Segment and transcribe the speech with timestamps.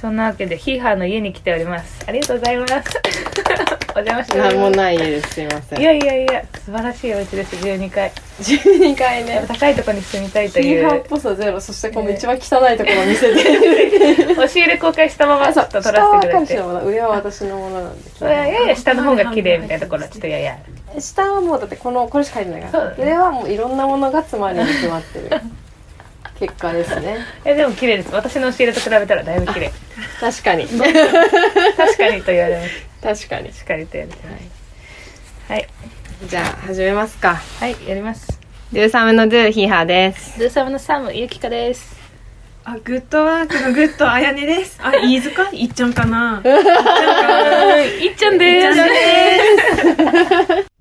[0.00, 2.04] そんなわけでヒーハーの家に来ております。
[2.06, 2.74] ありがとうございます。
[3.96, 5.78] お邪魔しておなんもない家ですすいません。
[5.78, 7.56] すいやいやいや素晴らしいお家です。
[7.56, 8.12] 12階。
[8.42, 9.42] 12階ね。
[9.48, 10.86] 高いところに住みたいとヒいう。
[10.86, 11.58] ーハーっぽさゼロ。
[11.60, 13.40] そしてこの一番汚いところを見せて。
[14.32, 20.58] 押し入れ公開したままちょっと撮らせてくれて上は私のものなんでそれはやや下の方が綺麗みたいなところはちょっとやや。
[20.90, 25.30] ある下はもうだってこのこれしか入ってないから、上はもういろんなものが詰まりに詰まってる
[26.38, 27.18] 結果ですね。
[27.44, 28.10] えでも綺麗です。
[28.12, 29.72] 私の押し入れと比べたらだいぶ綺麗。
[30.20, 30.66] 確かに。
[31.76, 32.62] 確かにと言われま
[33.12, 33.26] す。
[33.26, 33.52] 確かに。
[33.52, 35.68] しっかりとやりたいはい。
[36.24, 37.40] じゃあ始めますか。
[37.60, 38.40] はいやります。
[38.72, 40.38] ドゥーサムのドゥーヒーハーです。
[40.38, 41.96] ドゥーサムのサムゆきかです。
[42.64, 44.78] あ、グッドワークのグッドあやねです。
[44.82, 45.48] あ、飯塚？
[45.52, 46.42] いっちゃんかな？
[46.44, 48.82] いっちゃんでいっちゃんす。
[48.82, 50.75] です。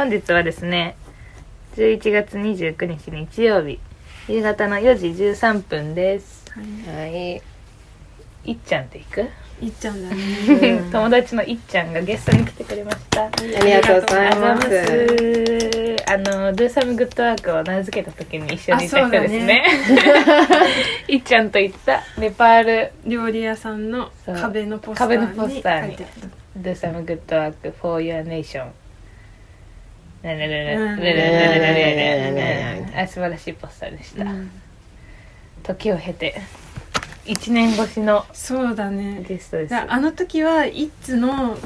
[0.00, 0.96] 本日はですね
[1.76, 3.78] 11月29日日曜日
[4.28, 6.42] 夕方の4時13分です。
[6.50, 7.42] はい。
[8.50, 9.20] いっちゃんって行く？
[9.60, 10.80] いっちゃんだね。
[10.90, 13.24] 友達のいっちゃんがゲストに来てくれました。
[13.26, 13.30] あ
[13.62, 14.68] りがとうございまます。
[14.70, 19.64] すあの「ドゥーサムグッドワーク」を名付けた時に一緒にいた人ですね。
[21.08, 22.02] いっちゃんと行った？
[22.16, 22.92] ネパール。
[23.04, 28.68] 料理屋さんの壁のポスターに壁のポスターに書いてあった「ドゥーサムグッドワーク for your nation」
[30.22, 30.28] あ
[33.06, 34.50] 素晴らしいポスターでした、うん
[35.62, 36.40] 時を経て
[37.26, 39.22] 1年越しのそうだね。
[39.28, 41.58] ゲストですだあの時はイッツの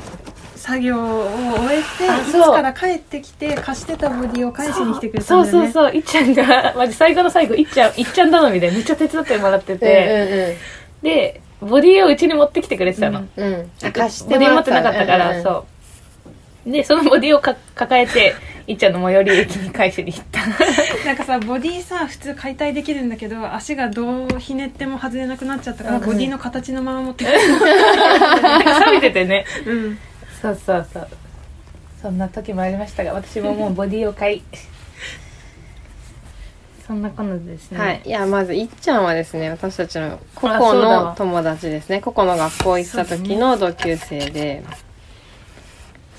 [0.57, 5.63] 作業を終えて、あいつそうから帰ってきて貸してたボディを返しに来てくれたそうだよ。
[5.65, 10.59] そうそういっちゃんがマジ最後の最後いっちゃんいっちゃん頼みでめっちゃ手伝ってもらってて、
[11.03, 15.65] でボディをうちに持ってきてくれてたの、うんうんうんあ貸してボディ持ってなかったから、そう
[16.67, 18.35] でそのボディをか抱えて
[18.67, 20.41] いっちゃんの最寄り駅に返しに行った。
[21.05, 27.39] なんかさボディさ普通解体できるんだけど足がどうひねっても外れなくなっちゃったから、ボディの形のまま持ってくる、
[28.43, 29.45] なんか錆びててね。
[29.67, 29.99] うん、
[30.41, 31.09] そうそうそう。
[32.01, 34.43] そんな時もありましたが私ももうボディを買い。
[36.87, 41.05] そんなこんなでですね、はい、いやまずいっちゃんはですね私たちのコあコそうだわ。
[41.11, 42.03] の友達ですね。
[42.03, 44.63] ココの学校行った時の同級生で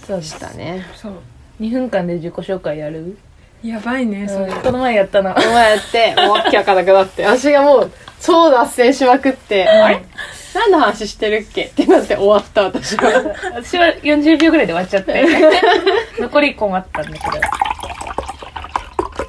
[0.07, 0.85] そうでしたね。
[0.95, 1.13] そう。
[1.61, 3.17] 2分間で自己紹介やる、
[3.63, 10.05] やばいねそれ、うんこの前やったのお前やってもうわけわかんなくなって私がもう超脱線しまくって、あれ？
[10.53, 11.63] 何の話してるっけ？
[11.63, 13.11] ってなって終わった私は。
[13.55, 15.25] 私は40秒ぐらいで終わっちゃって。
[16.19, 17.37] 残り1個もあったんだけど。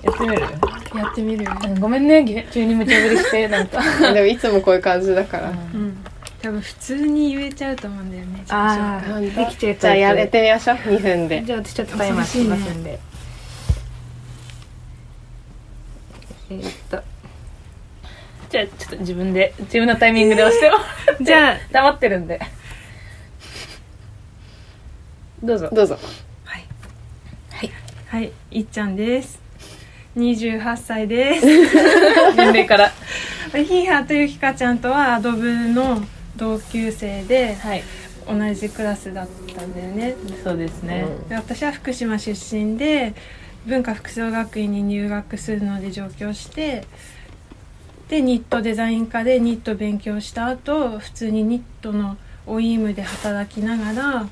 [0.03, 0.43] やってみる？
[0.97, 3.81] やってみるうんごめんね急に無茶ぶりしてなんか。
[4.13, 6.05] でもいつもこういう感じだから、うん
[6.47, 9.45] 多分普通に言えちゃうと思うんだよねあ自己紹介。
[9.45, 11.45] ーできちゃうじゃあやってみましょう2分で。
[11.45, 13.01] じゃあ私ちょっとタイマーしますんで、
[16.51, 17.03] えーっと。
[18.49, 20.77] じゃあちょっと自分で自分のタイミングで押しても
[21.21, 22.41] じゃあ黙ってるんで。
[25.43, 25.69] どうぞ。
[25.73, 25.99] どうぞ。
[26.45, 26.65] はい。
[27.51, 27.73] はい。
[28.07, 29.41] はいいっちゃんです。
[30.17, 31.45] 28歳です。
[32.37, 32.93] 年齢から。
[33.51, 36.03] ヒーハーとゆきかちゃんとはアドブの
[36.37, 37.83] 同級生ではい。
[38.29, 40.17] 同じクラスだったんだよね。
[40.43, 43.15] そうですね、で私は福島出身で
[43.67, 46.85] 文化服装学院に入学するので上京して
[48.09, 54.29] でニットデザイン科でニット勉強した後普通にニットのオイームで働きながら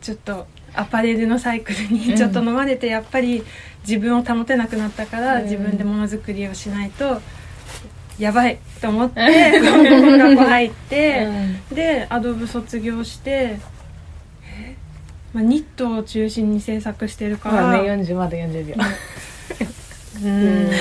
[0.00, 3.44] ちょっとアパレルのサイクルにちょっと飲まれてやっぱり
[3.86, 5.42] 自分を保てなくなったからうん。
[5.44, 7.20] 自分でものづくりをしないと
[8.20, 9.20] やばいと思って
[9.60, 11.26] 音楽入って。
[11.72, 13.58] でアドブ卒業して、
[14.44, 14.76] え
[15.32, 18.74] まあ、ニットを中心に制作してるから、まあね40まだ40秒。
[20.22, 20.68] うん。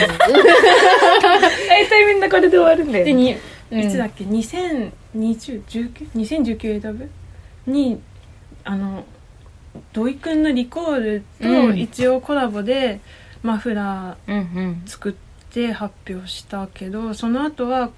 [1.69, 3.13] 大体みんなこれで終わるんだよね。
[3.13, 3.37] でに、
[3.71, 3.79] うん。
[3.79, 7.09] いつだっけ？2019?2019 選ぶ
[7.65, 8.01] に
[8.65, 9.05] あの
[9.93, 11.71] 土井くんのリコールうん。
[11.71, 12.99] と一応コラボで
[13.43, 14.81] マフラうんうん。
[14.85, 15.13] ー作っ
[15.51, 17.89] て発表したけどその後は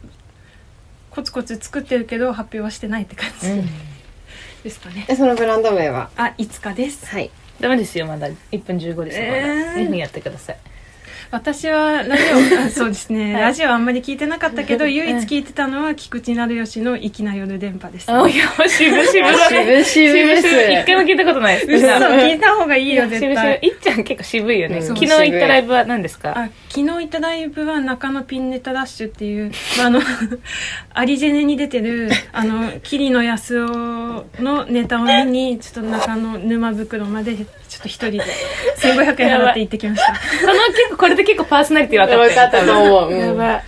[1.09, 3.69] コツコツ作ってるけど発表はしてないって感じ、うん。
[4.63, 5.06] ですかね。
[5.07, 6.09] でそのブランド名は？
[6.15, 7.06] あいつかです。
[7.07, 7.30] はい。
[7.59, 8.27] ダメですよまだ。
[8.51, 9.86] 1分15ですよまだ、えー。
[9.86, 10.57] 2分やってください
[11.31, 12.24] 私はラジ
[12.56, 13.42] オあそうですね、はい。
[13.44, 19.06] ラジオあんまり聞いてなかったけど唯一聞いてたのは菊池成吉の「粋な夜電波」です、あいや渋々。
[19.06, 19.66] 渋々。
[19.66, 21.86] です一回も聞いたことないです。
[21.86, 23.60] 嘘聞いた方がいいよ絶対。
[23.62, 24.83] いっちゃん結構渋いよね、うん。
[24.83, 26.38] 昨日行ったライブは何ですか？
[26.38, 30.01] あ昨日行ったライブは中野ピンネタダッシュっていう、まあ、あの
[30.94, 38.24] アリジェネに出てるあの桐野安夫のネタを見にちょっと中野沼袋までちょっと一人で
[38.78, 40.12] 1500円払って行ってきました。
[40.45, 43.12] この結構これで結構パーソナリティ分かったよ分かったと思う。
[43.12, 43.19] うん。
[43.19, 43.63] やばい。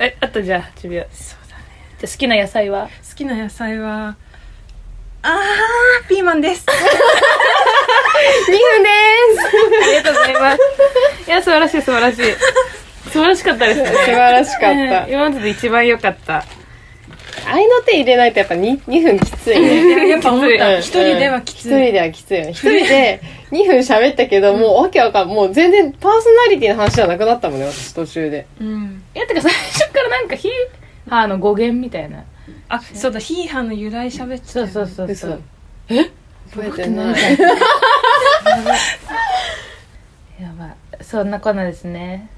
[0.00, 1.64] えあとじゃあ10秒そうだね
[2.00, 2.88] じゃあ好きな野菜は？
[3.08, 4.16] 好きな野菜は
[5.22, 6.66] あーピーマンです。
[6.66, 6.82] 2分
[8.82, 8.88] で
[9.40, 9.46] す。
[9.82, 10.58] ありがとうございます。
[11.26, 12.22] いや素晴らしい素晴らしい。
[13.10, 13.86] 素晴らしかったですね。
[13.86, 14.66] 素晴らしかった。
[14.66, 15.12] うん。
[15.12, 16.44] 今までで一番良かった
[17.46, 20.74] 合いの手入れないとやっぱ 2, 2分きついいねややっぱ思った。
[20.74, 20.80] うん。
[20.80, 21.68] 一人ではきつい。
[21.68, 22.50] 一人ではきついよね。
[22.52, 23.20] 一人で
[23.50, 28.46] 2分喋ったけど、もうわけわかんもう全然パーソナリティの話じゃなくなったもんね私途中で。
[28.60, 29.02] うん。
[29.14, 30.52] いやてか最初からなんかヒー
[31.10, 32.24] ハーの語源みたいな。
[32.68, 34.72] あそうだヒーハーの由来喋ってたよね。
[34.72, 35.42] そうそうそうそう。
[36.50, 37.16] 覚えてない。
[40.40, 40.74] やばい。
[41.02, 42.28] そんなこんなですね。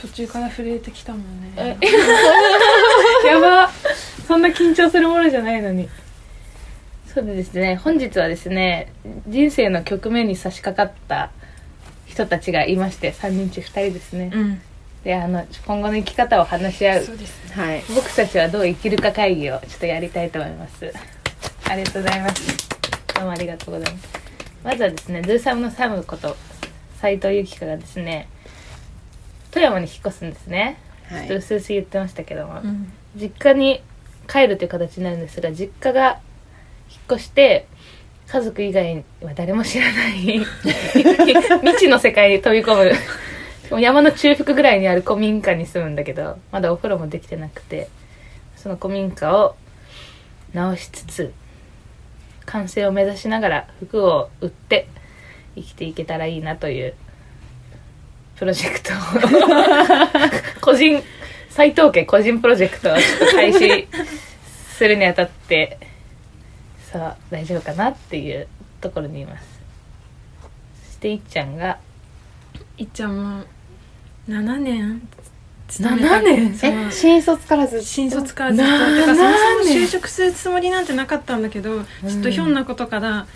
[0.00, 1.22] 途中から震えてきたもん
[1.56, 1.74] え？
[1.74, 1.78] ね
[3.26, 3.68] やば
[4.28, 5.88] そんな緊張するものじゃないのに。
[7.06, 7.76] そうでですね。
[7.76, 8.92] 本日はですね
[9.26, 11.30] 人生の局面に差し掛かった
[12.04, 14.60] 人たちがいまして3人中2人ですね、うん。
[15.02, 17.82] であの今後の生き方を話し合うそうですはい。
[17.94, 20.92] 僕たちはどう生きるか会議をちょっとやりたいと思います。
[21.66, 22.68] ありがとうございます。
[23.14, 24.08] どうもありがとうございます。
[24.62, 26.36] まずはですねドゥーサムのサムこと
[27.00, 28.28] 斉藤由貴香がですね
[29.50, 30.78] 富山に引っ越すんですね、
[31.08, 32.92] はちょっとうすうす言ってましたけども、うん。
[33.16, 33.82] 実家に
[34.28, 36.20] 帰るという形になるんですが実家が
[36.90, 37.66] 引っ越して
[38.28, 42.92] 家族以外は誰も知らない 未知の世界に飛び込む。
[43.80, 47.88] 山の中腹ぐらいにある古民家に住むんだけどまだお風呂もできてなくて
[48.56, 49.56] その古民家を
[50.54, 51.34] 直しつつ
[52.46, 54.88] 完成を目指しながら服を売って
[55.54, 56.94] 生きていけたらいいなという
[58.36, 58.96] プロジェクトを。
[60.62, 61.02] 個人
[61.58, 63.88] 斎藤家個人プロジェクトをちょっと開始
[64.76, 65.76] するにあたって
[66.92, 68.46] さあ大丈夫かなっていう
[68.80, 69.60] ところにいます。
[70.86, 71.80] そしていっちゃんが
[72.76, 73.44] いっちゃんも
[74.28, 75.02] 7年。
[75.66, 76.88] 勤めた7年？
[76.88, 77.84] え新卒からずっと。
[77.84, 78.70] 新卒からずっと。
[78.70, 79.30] なだからそも
[79.64, 83.26] そも就職するつもりなんてなかったんだけど、ちょっとひょんなことから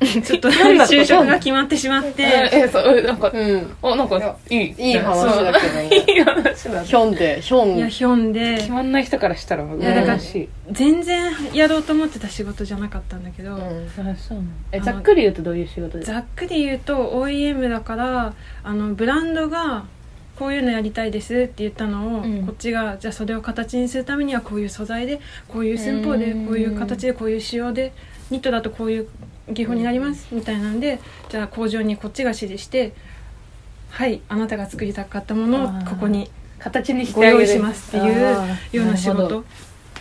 [0.24, 2.22] ちょっと就職が決まってしまって。
[2.50, 3.76] えそうなんかうん。
[3.82, 4.92] おなんかいいい。
[4.92, 5.74] い話だけど。
[5.74, 6.82] ね いい話だ。
[6.82, 7.76] ひょんでひょん。
[7.76, 8.56] いやひょんで。
[8.56, 10.48] 決まんない人からしたら羨ましい。
[10.72, 13.88] 全然やろうと思ってた仕事じゃなかったんだけど、うん。
[14.72, 16.14] えざっくり言うとどういう仕事ですか？
[16.14, 18.32] ざっくり言うと OEM だから
[18.64, 19.84] あのブランドが
[20.38, 22.46] こういうのやりたいですって言ったのを、うん。
[22.46, 26.46] こっちがじゃあそれを形にするためにはこういう素材でこういう寸法でうん。
[26.46, 27.92] こういう形でこういう仕様で
[28.30, 29.08] ニットだとこういう
[29.52, 32.92] 技法になりますみたいなんでじゃあ工場にこっちが指示して
[33.90, 38.22] はいあなたが作りたかったものをここに形にしてご用意しますっていう
[38.72, 39.44] ような仕事。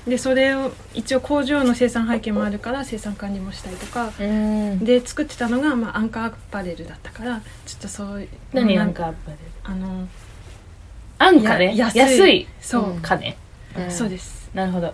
[0.07, 4.11] でそれを一応工場の生産背景もあるから生産管理もしたりとか。
[4.19, 4.79] うん。
[4.79, 10.07] で作ってたのが、まあ、アンカーアパレルだったからちょっとそういう何アンカーアッパーであの
[11.17, 11.75] 安価ね。
[11.75, 11.99] や安い。
[11.99, 13.01] 安いそう、うん。
[13.01, 13.35] 金。
[13.77, 14.49] うんそうです。
[14.53, 14.93] なるほど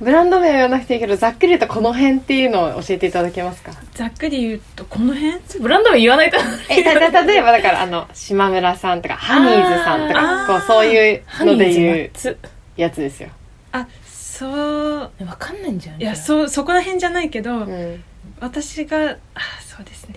[0.00, 3.72] ブランド名は言わなくていいけどざっくり言うとこの辺っていうのを教えていただけますか？
[3.94, 5.38] ざっくり言うとこの辺？
[5.60, 6.38] ブランド名言わないと。
[6.70, 12.38] えたた例えばだからあの島村さんとかハニーズさんとかこうそういうので言うつ
[12.76, 13.28] やつですよ、
[13.72, 15.00] あそう。
[15.00, 16.04] わかんないんじゃんい？
[16.04, 18.02] やうそうそこら辺じゃないけど、うん、
[18.40, 20.16] 私があそうですね。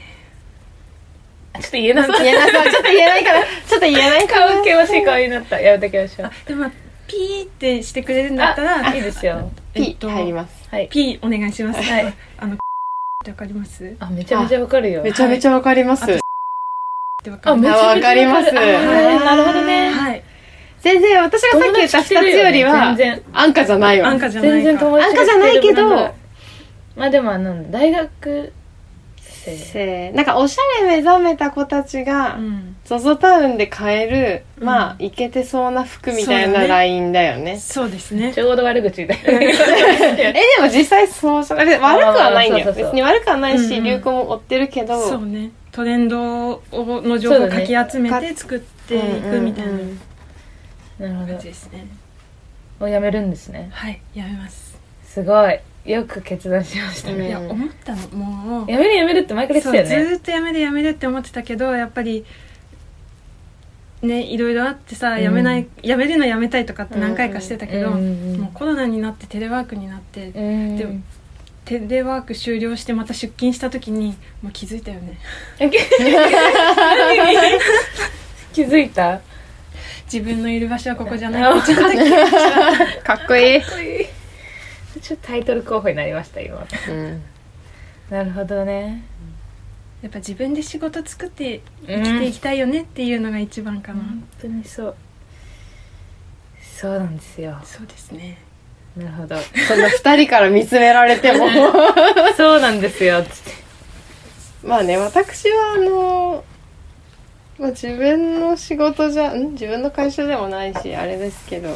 [1.55, 2.71] ちょっと言えなさ言えなそう。
[2.71, 5.59] ちょっと言えないからちょっと言えないから 顔険しい顔になった。
[5.59, 6.27] やめてきましょう。
[6.27, 6.71] あでもまあ
[7.05, 10.69] ピーってしてくれるんだったらあいいですよえ P っと入ります。
[10.69, 10.87] はい。
[10.89, 11.81] ピーお願いします。
[11.81, 12.13] はい。
[12.37, 12.57] あのっ
[13.23, 13.83] て わかります？
[13.85, 15.01] っあめちゃめちゃわかるよ。
[15.03, 18.51] めちゃめちゃわかります、あめちゃめちゃわかります。
[18.51, 18.61] な
[19.35, 19.89] るほどね。
[19.89, 20.23] はい。
[20.81, 23.21] 全然私がさっき言った2つよりは全然。
[23.33, 24.09] 安価じゃないわ。
[24.09, 24.55] 安価じゃないか。
[24.57, 25.89] 全然友達安価じゃないけど
[26.95, 28.51] まあでもあの大学生
[29.51, 30.09] せ。
[30.11, 32.75] ーなんかおしゃれ目覚めた子たちが、うん。
[32.85, 34.65] ZOZO タウンで買える、うん。
[34.65, 37.59] まあ、いけてそうな服みたいなラインだよね。
[37.59, 38.33] そうですね。
[38.33, 41.43] ちょうど悪口みたい え、でも実際そう。
[41.43, 42.65] 悪くはないんだよ。
[42.67, 42.83] あーそうそうそう。
[42.85, 43.83] 別に悪くはないし、うんうん。
[43.83, 44.99] 流行も追ってるけど。
[45.01, 45.51] そうね。
[45.73, 49.99] トレンドをの情報をかき集めて作っていくみたいなうんうん
[50.99, 51.87] なるほ感じですね。
[52.79, 53.69] どもうやめるんですね。
[53.73, 54.77] はいやめます。
[55.03, 57.27] すごいよく決断しましたうんね。
[57.27, 58.07] いや思ったの。
[58.09, 58.71] もう。
[58.71, 60.05] やめるやめるって前から言ってたよね。
[60.05, 62.25] そうずーっとやめるやめるって思ってたけどやっぱり
[64.01, 70.77] ねいろいろあってさ辞めない、辞めるの辞めたいとかって何回かしてたけど、うんうんうんもうコロナになってテレワークになって、うん。
[70.77, 71.01] でも
[71.65, 75.17] テレワーク終了してまた出勤した時にもう気づいたよね。
[78.53, 79.21] 気づいた？
[80.11, 81.43] 自分のいる場所はここじゃない。
[83.03, 83.61] かっこいい。
[85.03, 86.65] ちょっとタイトル候補になりました今。
[86.89, 87.21] うん。
[88.09, 89.03] なるほどね。
[90.01, 92.03] やっぱ自分で仕事作ってうん。
[92.03, 94.95] 生きていきたいよねっていうのが一番かな、本当にそう。
[96.61, 97.59] そうなんですよ。
[97.65, 98.37] そうですね。
[98.95, 99.35] なるほど。
[99.67, 101.47] そんな二人から見つめられても。
[102.37, 103.23] そうなんですよ。
[103.23, 103.51] つって
[104.63, 106.45] まあね、私はあの、
[107.59, 109.51] まあ、自分の仕事じゃ、ん？
[109.51, 111.69] 自分の会社でもないし、あれですけど、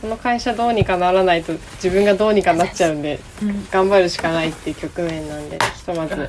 [0.00, 3.66] この会社どうにかならないと自分がどうにかなっちゃうんで、うん。
[3.70, 6.28] 頑張るしかないっていう局面なんで、ひとまず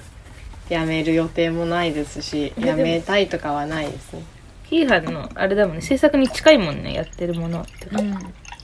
[0.70, 4.24] 辞める予定もないですし、辞めたいとかはないですね。
[4.64, 8.12] ヒーハーのあれだもんね制作に近いもんねやってるものってか、うん。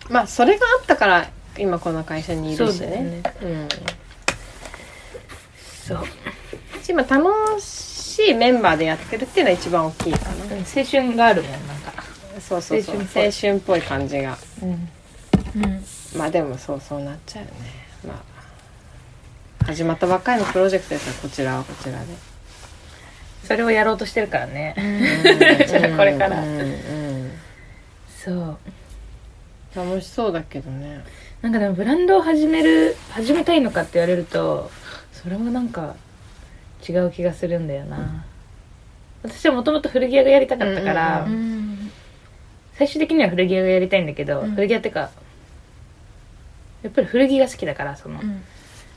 [0.10, 3.22] まあ、それがあったから、今この会社にいるしそうだよね。
[3.22, 3.68] ねうん。
[5.86, 6.04] そう、
[6.90, 10.46] 今楽しいメンバーでやってるっていうのは一番大きいかな。
[10.46, 11.94] うん、青春があるもんなんか。
[12.40, 12.96] そうそうそう。
[12.96, 13.26] 青春っぽい。
[13.26, 14.38] 青春っぽい感じが。
[14.62, 14.70] うん。
[14.70, 14.74] う
[15.68, 15.84] ん。
[16.18, 17.56] まあでもそうそうなっちゃうよね。
[18.08, 18.14] ま
[19.60, 19.66] あ。
[19.66, 22.06] 始まったばっかりのプロジェクトですからこちらはこちらで。
[23.44, 25.68] それをやろうとしてるからね、うん。
[25.68, 26.42] じゃあこれから。
[26.42, 27.32] うんうん。
[28.08, 28.58] そう。
[29.76, 31.04] 楽しそうだけどね。
[31.42, 34.70] なんかでもブランドを始める始めたいのかって言われると
[35.12, 35.96] それもなんか
[36.88, 38.26] 違う気がするんだよな、
[39.24, 41.62] 私はもともと古着屋がやりたかったから、うんうん
[42.74, 44.52] 最終的には古着屋がやりたいんだけど、うん。
[44.56, 45.12] 古着屋ってか
[46.82, 48.42] やっぱり古着が好きだからその、うん。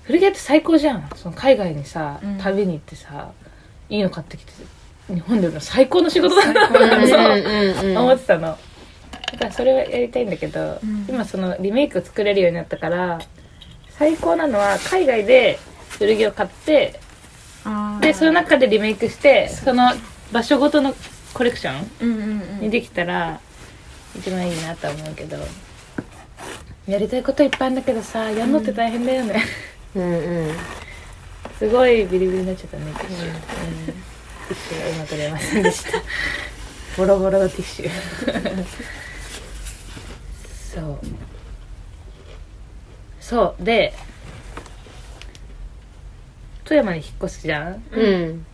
[0.05, 1.11] 古着屋って最高じゃん。
[1.17, 2.39] その海外にさ、うん。
[2.39, 3.31] 旅に行ってさ
[3.91, 4.53] いいの買ってきて
[5.09, 7.07] 日本での最高の仕事だな最高だね。
[7.09, 8.41] そううんうん思ってたの。
[9.33, 11.07] だからそれはやりたいんだけど、うん。
[11.07, 13.19] 今そのリメイクを作れるようになったから
[13.91, 15.59] 最高なのは海外で
[15.99, 16.99] 古着を買って
[18.01, 19.93] でその中でリメイクしてその
[20.33, 20.95] 場所ごとの
[21.33, 22.25] コレクションうんうんう
[22.57, 22.61] ん。
[22.61, 23.41] にできたら
[24.17, 25.39] 一番いいなとは思うけど。
[26.87, 29.43] やりたいこといっぱいあるんだけどさやんのって大変だよね、
[29.95, 30.55] うんうん。
[31.59, 33.35] すごいビリビリになっちゃったねティッシュ、うん、
[33.87, 36.03] ティッシュがうまく出ませんでした。
[36.99, 37.91] ボロボロのティッシュ。
[40.75, 40.99] そう。
[43.19, 43.65] そう。
[43.65, 43.95] で
[46.65, 47.83] 富山に引っ越すじゃん。
[47.93, 48.47] うん。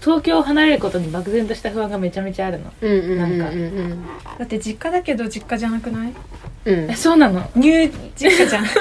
[0.00, 2.72] 東京を離れることに漠然とした不安がめちゃめちゃあるの。
[2.80, 4.06] うんうんなんかうん。
[4.38, 6.12] だって実家だけど実家じゃなくない？
[6.66, 6.90] うん。
[6.90, 7.50] えそうなの？
[7.56, 8.64] ニュー実家じゃん。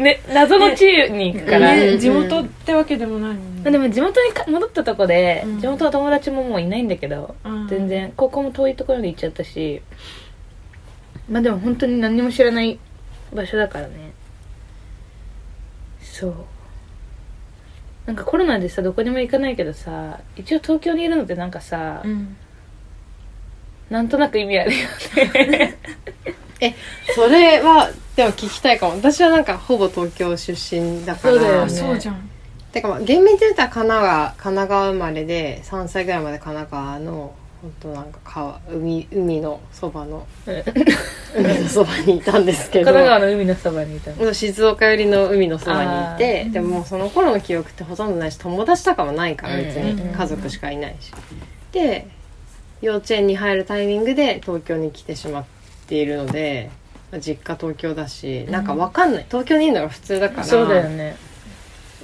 [0.00, 5.60] ね謎の地に行くから、ねね地元ってわけでもないもんまあねでも地元にか戻ったとこで、うん。
[5.60, 8.12] 地元の友達ももういないんだけど、うん全然。
[8.16, 9.80] 高校も遠いところに行っちゃったし。
[11.30, 12.78] まあでも本当に何にも知らない
[13.34, 14.03] 場所だからね
[16.14, 16.34] そう。
[18.06, 22.36] なんかコロナでさどこにも行かないけどさ一応東京にいるのってなんかさ、うん。
[23.90, 24.78] なんとなく意味あるよ
[25.50, 25.76] ね。
[26.60, 26.74] え
[27.14, 28.94] それはでも聞きたいかも。
[28.94, 31.34] 私はなんかほぼ東京出身だから。
[31.34, 31.70] あそうだよね。
[31.70, 32.30] そうじゃん。
[32.70, 40.26] てかまあ厳密に言ったら神奈川神奈川生まれで3歳ぐらいまで神奈川の本当なんか川海海のそばの
[41.34, 44.34] 海のそばにいたんですけ神ど奈川の海のそばにいたの？
[44.34, 46.52] 静岡寄りの海のそばにいあてー。
[46.52, 51.10] でもその頃の記憶ってほとんどないし友達とかもないから別うんに家族しかいないし。
[51.72, 52.06] で
[52.82, 55.44] 幼稚園に入るタイミングで東京に来てしまっ
[55.86, 56.70] ているので
[57.10, 59.24] まあ実家東京だしなんかわかんない。
[59.26, 60.44] 東京にいるのが普通だから。
[60.44, 61.16] そうだよね。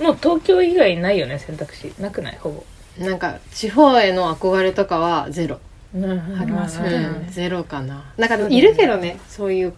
[0.00, 1.92] もう東京以外ないよね選択肢。
[2.00, 2.38] なくない？
[2.40, 2.64] ほぼ
[3.00, 5.58] なんか地方への憧れとかはゼロ、
[5.94, 6.04] うん
[6.50, 7.24] まあそうだよね。
[7.26, 8.04] うんゼロかな。
[8.18, 9.18] なんかでもいるけどね。
[9.26, 9.72] そういう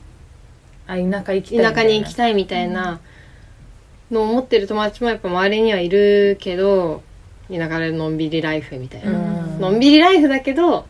[0.87, 3.01] あ田舎行きたい田舎に行きたいみたいな
[4.11, 7.03] のを思ってる友達もやっぱ周りにはいるけど
[7.49, 9.61] 田舎でのんびりライフみたいな、うん。
[9.61, 10.87] のんびりライフだけど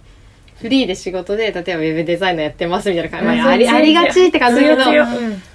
[0.58, 5.06] フリーで仕事で例えばウェブデザイナーやってますみたいな感じ、まあ、ありありがちって感じだけど強ウ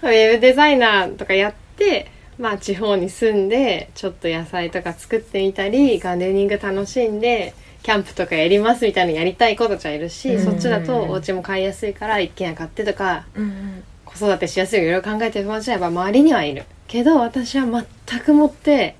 [0.03, 7.53] ェブデザイナーとかやってまあ地方に住んでちょっと野菜とか作ってみたりガーデニング楽しんで
[7.83, 10.45] キャンプとかやりますみたいなのやりたい子たちはいるし、うん。
[10.45, 16.65] そっちだとお家も買いやすいから一軒家買ってとかうん子育てしやすいよいろいろ考えてる友達はやっぱ周りにはいる。
[16.87, 18.95] けど私は全くもって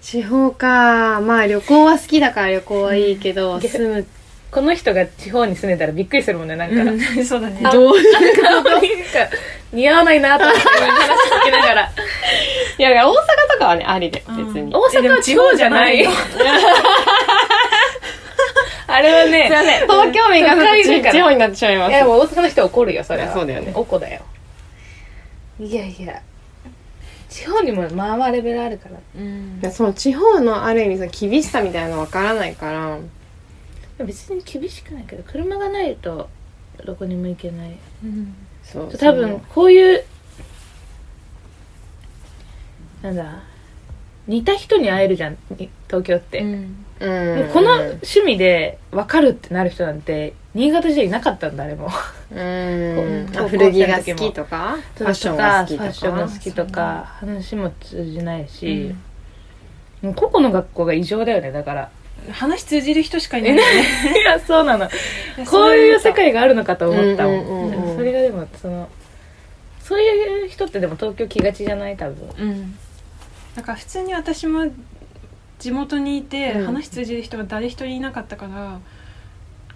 [0.00, 3.60] 地方かまあ旅行は好きだから旅行はいいけど、うん。
[3.60, 4.06] 住む
[4.50, 7.60] この人が地方に住んでたらびっくりするもんねなんか、うん そうだね。
[7.70, 8.70] どうなんか
[9.72, 10.70] 似合わないなと思って話
[11.42, 11.90] 聞きながら。
[12.78, 13.16] いやいや大阪
[13.52, 16.06] とかはねありで別に、うん大阪は地方じゃない。
[18.90, 19.50] あれはね
[19.82, 20.56] 東京民が
[21.12, 21.90] 地方になってしまいます。
[21.90, 23.32] いやもう大阪の人は怒るよそれは。
[23.32, 23.72] そうだよね。
[23.74, 24.22] おこだよ。
[25.60, 26.22] いやいや
[27.28, 28.96] 地方にもまあまあレベルあるから。
[29.16, 29.58] うん。
[29.60, 32.96] いやその地方のある意味その厳しさみたいなのわからないから
[34.04, 36.28] 別に厳しくないけど車がないと
[36.84, 37.76] どこにも行けない。
[38.04, 38.34] うん。
[38.62, 40.04] そう多分こういう
[43.02, 43.42] なんだ
[44.26, 46.84] 似た人に会えるじゃんに東京って、うん。
[46.98, 47.48] そう、うもうん。
[47.48, 51.88] この趣味で分かるってなる人なんて新潟じゃいなかったんだ誰も。
[52.30, 53.26] うん。
[53.48, 55.82] 古着が好きとかファッションが好きとか。
[55.82, 58.94] ファッションが好きとか話も通じないし、
[60.02, 61.90] もう個々の学校が異常だよねだから
[62.32, 63.62] 話通じる人しかいないよね。
[64.20, 64.88] いやそうなの。
[65.50, 68.88] こういう世界があるのかと思ったもん,、うんうんうんうんそれがでもその
[69.82, 72.28] そういう人ってでも東京来がちじゃない多分。
[72.38, 72.78] うん。
[73.54, 74.66] だから普通に私も
[75.58, 76.66] 地元にいてうん。
[76.66, 78.80] 話通じる人が誰一人いなかったから、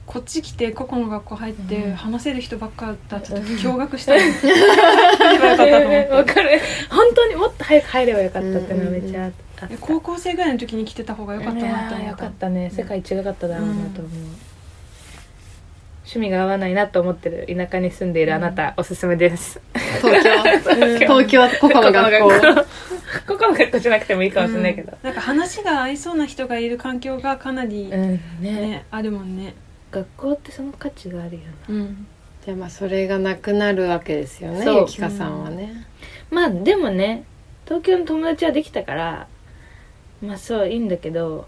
[0.07, 1.95] こっち来て個々の学校入ってうん。
[1.95, 6.09] 話せる人ばっかだった時驚愕したの言わなかったと思って。
[6.13, 6.61] わかる。
[6.91, 9.45] 本当にもっと早く入ればよかったってのはめっちゃあった、で
[9.81, 14.13] 高校生ぐらいの時に来てた方が良かったなっていやーよ思ったかったね世界違かっただろうなと思う、
[16.05, 19.61] 趣味が合わないなと思ってる田舎に住んでいるあなた、おすすめです。
[20.01, 20.31] 東京。
[21.23, 21.49] 東京。
[21.61, 22.65] 個々の学校。
[23.27, 24.97] ここの学校じゃなくてもいいかもしれないけど。
[25.03, 28.21] なんか話が合いそうな人がいる環境がかなり、うんね。
[28.41, 29.55] ねあるもんね。
[29.91, 31.75] 学校ってその価値があるよな。
[31.75, 32.07] うん。
[32.47, 35.87] でまあそれがなくなるわけですよねゆきかさんはね、
[36.31, 37.25] まあでもね
[37.65, 39.29] 東京の友達はできたから
[40.23, 41.47] まあそういいんだけど。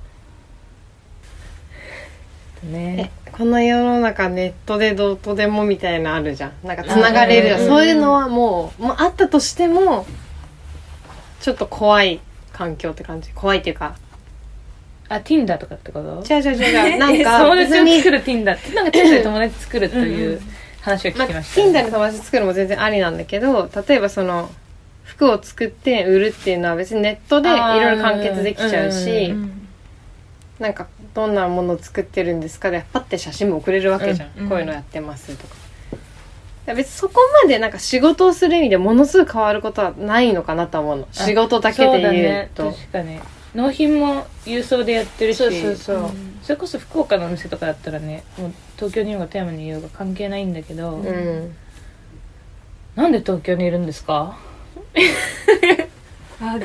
[2.65, 3.11] ね。
[3.27, 6.53] えこの世の中ネットでどうとでもみたいなのあるじゃん。
[6.67, 7.61] なんかつながれるじゃん。
[7.63, 10.07] うんそういうのはもうもうあったとしても
[11.41, 12.21] ちょっと怖い
[12.53, 13.31] 環境って感じ。
[13.33, 13.97] 怖いっていうか。
[15.09, 16.35] あ Tinder とかってこと？
[16.35, 16.99] 違う違う違う。
[16.99, 18.73] なんえか友達を作る Tinder って。
[18.75, 20.41] なんか Tinder で友達作るという
[20.81, 24.51] 話を聞まあ、きました、Tinder で友達作るのも全然ありなんだけど例えばその
[25.05, 29.61] 服を作って売るっていうのは別にネットでいろいろ完結できちゃうし、うんうん
[30.61, 35.55] なんかどんなものを作ってるんですかでパッて写真も送れるわけじゃん、うんこういうのやってますとか。
[36.75, 41.09] 別にそこまでなんか仕事をする意味でものすごく変わることはないのかなと思うの。
[41.11, 42.51] 仕事だけで言うね。
[42.55, 43.19] と確かに。
[43.53, 45.39] 納品も郵送でやってるし。
[45.39, 45.97] そうそうそう。
[45.97, 46.39] うん。
[46.41, 51.57] それこそ福岡のお店とかだったらねもう東京にいようが富山にいようが関係ないんだけど、うん。
[52.95, 54.39] なんで東京にいるんですか？
[56.41, 56.59] あ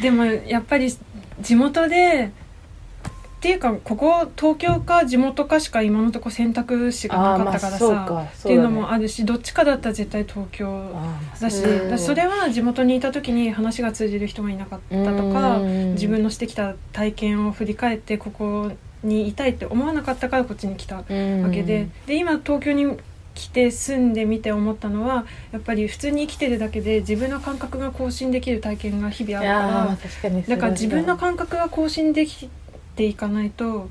[0.00, 0.92] でもやっぱり
[1.40, 10.92] 地元でっていうかここ東京か地元かしか今のとこ選択肢がなかったからさ、かっていうのもあるしどっちかだったら絶対東京
[11.40, 11.60] だし、
[11.98, 18.70] それは地元にいた時に話が通じる人がいなかったとか自分のしてきた体験を振り返ってここ
[19.02, 22.96] にいたいって思わなかったからこっちに来たわのけで、で今東京に
[23.34, 32.50] 来て住んでみて思ったのはやっぱり普通に生きてるだけで自分の感覚が更新できる体験が日々あいるからだから自分の感覚が更新でき
[32.94, 33.88] ていかないと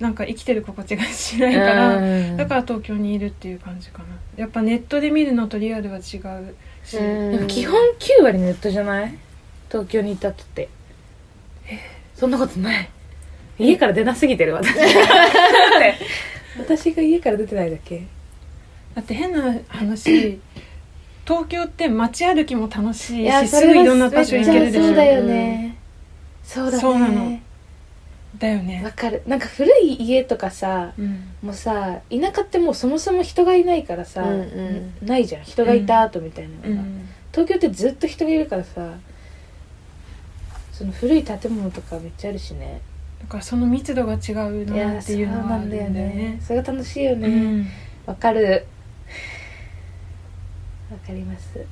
[0.00, 2.36] なんか生きてる心地がしないから、うん。
[2.36, 4.06] だから東京にいるっていう感じかな。
[4.36, 6.98] やっぱネットで見るのとリアルは違うし、
[7.46, 9.14] 基本9割ネットじゃない？
[9.70, 10.42] 東京にいたって。
[10.42, 10.68] って
[12.16, 12.90] そんなことない。
[13.56, 14.74] 家から出なすぎてる私。
[14.74, 15.94] だって
[16.58, 18.04] 私が家から出てないだけ
[18.94, 20.40] だって変な話
[21.26, 24.86] 東京って街歩きも楽しいしすぐいろんな場所行けるでしょ。
[24.86, 25.78] そうだよね。
[26.42, 26.80] そうだね。
[26.80, 27.40] そうなの。
[28.38, 28.82] だよね。
[28.84, 29.22] わかる。
[29.26, 31.24] なんか古い家とかさうん。
[31.42, 35.06] もうさ田舎ってもうそもそも人がいないからさ、うんうん。
[35.06, 35.44] ないじゃん。
[35.44, 37.08] 人がいた後みたいなのが、うん。
[37.32, 38.94] 東京ってずっと人がいるからさ
[40.72, 42.80] その古い建物とかめっちゃあるしね。
[43.20, 46.38] だからその密度が違うなっていうのはあるんだよね。
[46.42, 47.66] それが楽しいようねん。
[48.04, 48.66] わ、かる
[50.90, 51.64] わかります。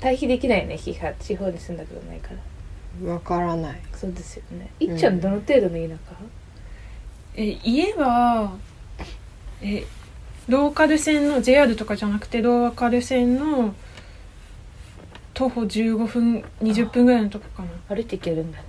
[0.00, 2.30] 対比できないね批判地方に住んだことないか
[3.04, 3.12] ら。
[3.12, 3.80] わからない。
[3.94, 4.70] そうですよね。
[4.80, 6.16] いっちゃんどの程度の田舎、
[7.36, 8.56] え家は
[9.62, 9.84] え
[10.48, 13.74] ローカル線の JR とかじゃなくてローカル線の
[15.34, 17.68] 徒歩15分20分ぐらいのとこかな。
[17.94, 18.64] 歩いて行けるんだね。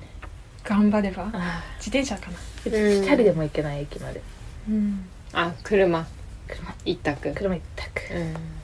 [0.63, 1.31] 頑張れば。
[1.33, 2.37] あ自転車かな。
[2.37, 4.21] あ2人でも行けない駅まで。
[4.67, 5.05] うん。
[5.33, 6.07] あ車。
[6.47, 6.75] 車。
[6.85, 7.33] 一択。
[7.33, 8.13] 車一択。
[8.13, 8.58] うん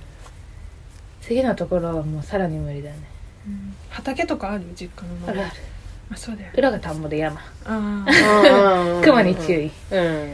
[1.26, 2.98] 次のところはもうさらに無理だね。
[3.90, 4.66] 畑とかある？
[4.76, 5.50] 実家の周りある。
[5.50, 5.56] ある
[6.12, 7.40] あそうだよ裏が田んぼで山。
[7.40, 9.72] ああ熊に注意。
[9.92, 10.34] うん。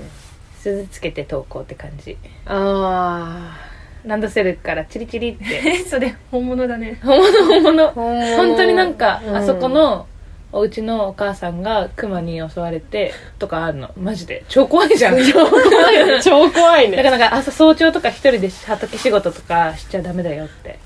[0.60, 2.18] 鈴つけて登校って感じ。
[2.46, 3.58] あ
[4.04, 5.46] ランドセルからチリチリって。
[5.46, 7.00] え それ本物だね。
[7.04, 7.84] 本物本物。
[7.90, 7.94] あ
[8.36, 9.36] 本当になんか、うん。
[9.36, 10.08] あそこの
[10.54, 13.90] お家のお母さんが熊に襲われてとかあるの。
[13.98, 14.44] マジで。
[14.50, 15.18] 超怖いじゃん。
[16.22, 20.78] 超怖い だかねらなんか朝早朝とか一人で畑仕事とかしちゃダメだよって。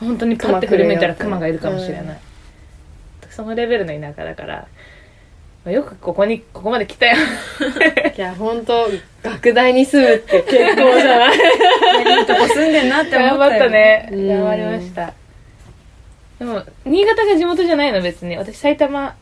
[0.00, 2.18] 本当にパッて振り向いたら熊がいるかもしれない、
[3.30, 4.66] そのレベルの田舎だから。
[5.64, 7.16] まあよくここにここまで来たよ。
[8.16, 8.88] いや本当
[9.24, 11.36] 学大に住むって結構じゃない？
[12.20, 13.62] いいとこ住んでんなって思頑張ったよ。
[13.62, 14.08] ったね。
[14.12, 14.28] うん。
[14.28, 15.12] 頑張りました
[16.38, 18.36] でも新潟が地元じゃないの別に。
[18.36, 19.16] 私埼玉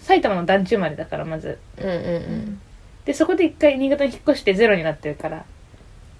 [0.00, 1.58] 埼玉の団地生まれだからまず。
[1.78, 2.60] うんうんうん。
[3.04, 5.44] でそこで一回新潟に引っ越してゼロになってるから。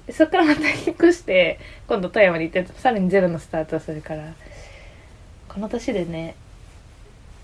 [0.07, 4.25] でそっからまた 引っ越して今度富山に行ってさらにゼロのスタートをするから。
[5.49, 6.37] この年でね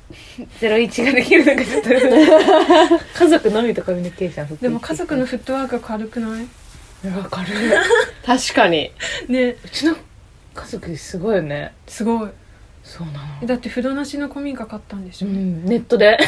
[0.61, 1.89] 01ができるのがちょっと。
[3.25, 6.47] 家族のみとコミュニケーションでも家族のフットワーク軽くない？
[7.17, 7.49] わかる
[8.25, 8.93] 確かに。
[9.29, 9.97] ねうちの
[10.57, 11.73] 家族すごいよね。
[11.87, 12.31] すごい。
[12.83, 13.19] そうなの。
[13.43, 16.19] えだって風呂なしの古民家買ったんでしょ、うん、ネットで。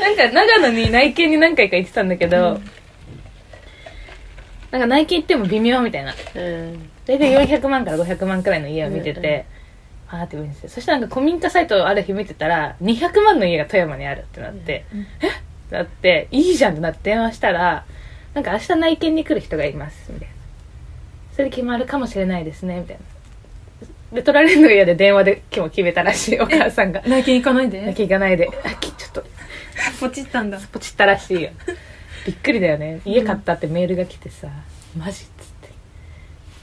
[0.00, 2.64] なんか長野に内見に何回か行ってたんだけど、うん。
[4.70, 6.14] なんか内見行っても微妙みたいな。
[6.34, 6.90] うん。
[7.06, 9.44] 大体400万から500万くらいの家を見てて、
[10.08, 15.06] あーって見ててそしたらなんか古民家サイトをある日見てたら200万の家が富山にあるってなって、うん。
[15.20, 15.28] え？
[15.28, 15.32] っっ
[15.70, 17.84] てなっていいじゃんってなって電話したら
[18.34, 20.34] なんか明日内見に来る人がいますみたいな
[21.40, 22.98] それで決まるかもしれないですねみたい
[24.12, 24.16] な。
[24.16, 27.00] で取られるのが嫌で電話で今日決めたらしいお母さんが。
[27.06, 27.80] 内見行かないで？
[27.80, 28.50] なきゃいかないで。
[28.62, 29.24] あきちょっと。
[29.98, 30.60] ポチったんだ。
[30.70, 31.50] ポチったらしいよ。
[32.26, 33.00] びっくりだよね。
[33.06, 34.48] 家買ったってメールが来てさ、
[34.94, 35.24] マジっつっ
[35.62, 35.70] て。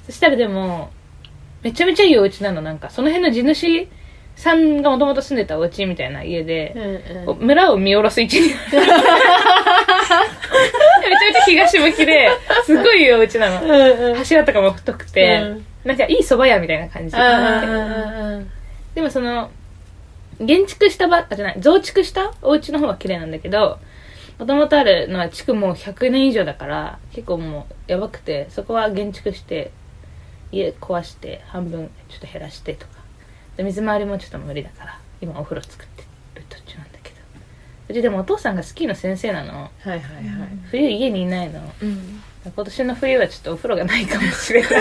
[0.06, 0.92] そしたらでも
[1.64, 2.62] めちゃめちゃいいお家なの。
[2.62, 3.88] なんかその辺の地主
[4.38, 7.38] さんがもともと住んでたお家みたいな家で、うんうん。
[7.48, 8.48] 村を見下ろす位置に。
[8.54, 8.80] めちゃめ
[11.34, 12.30] ちゃ東向きで
[12.64, 13.62] すごいいいお家なの。
[13.64, 13.72] うん
[14.12, 14.16] うん。
[14.16, 15.66] 柱とかも太くて、うん。
[15.86, 17.18] なんかいい蕎麦屋みたいな感じ。
[17.18, 18.52] うん
[18.94, 19.52] でもその
[20.40, 23.78] 建築したばあじゃない増築したお家の方は綺麗なんだけど
[24.40, 29.72] もともとあるのは築もう100年以上だから結構もうやばくてそこは建築して
[30.52, 32.97] 家壊して半分ちょっと減らしてとか
[33.58, 36.04] で水回りもちょっと無理だから今お風呂作って
[36.36, 37.16] る途中なんだけど。
[37.90, 39.54] うちでもお父さんがスキーの先生なの。
[39.64, 40.02] はいはいはい。
[40.70, 41.62] 冬家にいないの。
[41.82, 42.22] うん。
[42.46, 44.72] 今年の冬はちょっとお風呂がないかもしれない。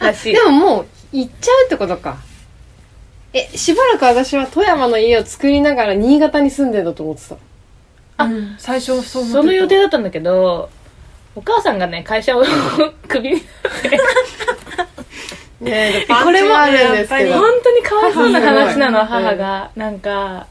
[0.00, 2.18] らしいでももう行っちゃうってことか。
[3.34, 7.36] えしばらく私は富山の家を作りながら新潟に住んでると思ってた。
[8.18, 9.42] あうん最初そう思ってた。
[9.42, 10.70] その予定だったんだけど
[11.34, 12.44] お母さんがね会社を
[13.08, 13.42] クビになっ
[13.82, 13.98] て
[15.62, 17.38] ねえこれもあるんですけど。
[17.38, 19.70] 本当にかわいそうな話なの母が。
[19.76, 20.46] なんか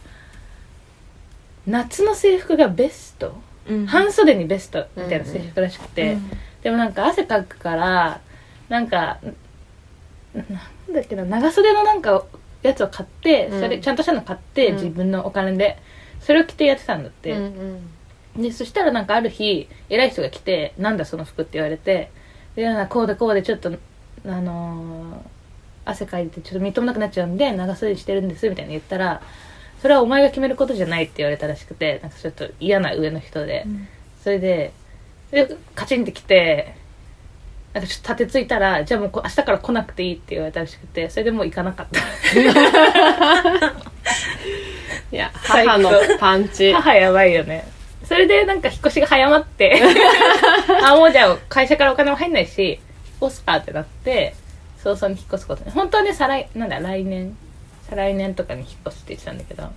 [1.67, 3.35] 夏の制服がベスト。
[3.67, 3.85] うん。
[3.85, 6.31] 半袖にベストみたいな制服らしくて、うん。
[6.63, 8.21] でもなんか汗かくから
[8.69, 9.19] なんか
[10.33, 12.23] ななんだっけな長袖のなんか
[12.63, 13.59] やつを買って、うん。
[13.59, 14.75] それちゃんとしたの買って、うん。
[14.75, 15.77] 自分のお金で
[16.21, 17.89] それを着てやってたんだって、うん
[18.35, 22.11] でそしたらなんかある日偉い人が来て「なんだその服」って言われて
[22.55, 23.73] でこうでこうでちょっと
[24.25, 25.41] あのー
[25.83, 29.21] 汗かいてちょっとみっともなくなっちゃうんで長袖にしてるんですみたいに言ったら
[29.81, 33.87] それはお前が決めることじゃないって言われたらしくてなんかちょっと嫌な上の人で、うん。
[34.23, 34.73] それで
[35.31, 36.75] でカチンって来て
[37.73, 41.99] なんかちょっと立てついたらじゃあもうこ明日から来なくていいって言われたらしくてそれでもう行かなかった。
[45.11, 46.71] いや母のパンチ。
[46.77, 47.65] 母やばいよね。
[48.05, 49.81] それでなんか引っ越しが早まって
[50.83, 52.79] あもうじゃあ会社からお金も入んないし
[53.21, 54.35] 越すかってなって
[54.77, 55.71] 早々に引っ越すことに。
[55.71, 57.35] 本当はね再来なんだ来年。
[57.87, 59.69] 再来年とかに引っ越すって言ってたんだけど。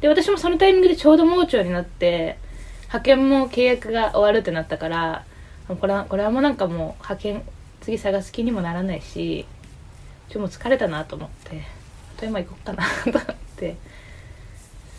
[0.00, 2.38] で私もそのタイミングでちょうど盲腸になって
[2.82, 5.24] 派遣も契約が終わるってなったから
[5.68, 7.42] これはこれはもうなんかもう派遣
[7.80, 9.46] 次探す気にもならないし
[10.28, 11.62] ちょっともう疲れたなと思って
[12.16, 13.76] 富山行こうかなと思って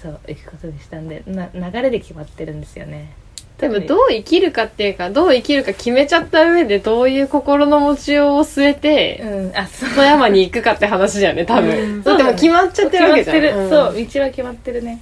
[0.02, 3.14] そう行くことにしたんでな流れで決まってるんですよね。
[3.58, 9.58] でもどう生きるかっていうかどう生きるか決めちゃった上でどういう心の持ちようを据えてうん。
[9.58, 9.90] あそう。
[9.90, 12.04] 富山に行くかって話だよね多分、うん。
[12.04, 13.42] だってもう決まっちゃってるわけじゃん。
[13.42, 13.70] 決まってる、ん。
[13.70, 15.02] そう道は決まってるね。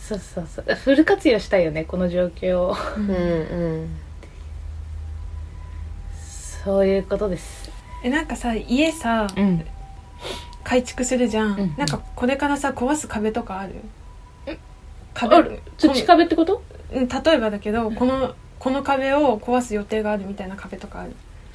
[0.00, 0.74] そうそうそう。
[0.74, 2.76] フル活用したいよねこの状況を。
[2.96, 3.12] うんう
[3.84, 3.88] ん。
[6.64, 7.70] そういうことです。
[8.02, 9.64] えなんかさ家さうん。
[10.64, 11.74] 改築するじゃん、うん。
[11.78, 13.74] なんかこれからさ壊す壁とかある？
[14.46, 14.50] あ
[15.14, 16.56] 壁る土壁ってこと？
[16.56, 21.12] うん例えばだけどこのこの壁を壊す予定があるみたいな壁とかある。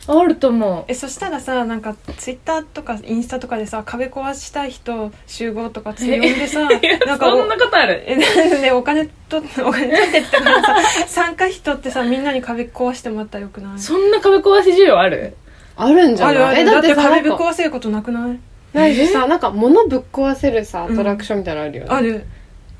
[0.08, 6.62] あると思えそしたらさなんかツイッターとかインスタとかでさ壁壊したい人集合とか強んでさ
[7.06, 8.04] なんかそんなことある。
[8.08, 10.76] えでお金とお金取ってって言ったからさ
[11.08, 13.80] 参加費取ってさみんなに壁壊してもらったらよくない？
[13.80, 15.36] そんな壁壊し需要ある？
[15.78, 16.36] あるんじゃない？
[16.36, 16.58] あるある。
[16.62, 18.40] えだって壁ぶっ壊せることなくない？
[18.74, 22.26] ないしさなんか物ぶっ壊せるさアトラクションみたいなのあるよね、ある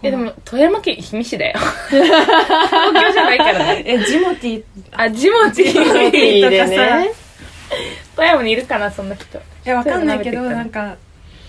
[0.04, 1.60] えでも富山県氷見市だよ。
[1.90, 3.84] 東京じゃないからね。
[3.88, 7.12] えジモティあジモティーでね。
[8.16, 9.40] 富山にいるかなそんな人。
[9.66, 10.96] えわかんないけどなんか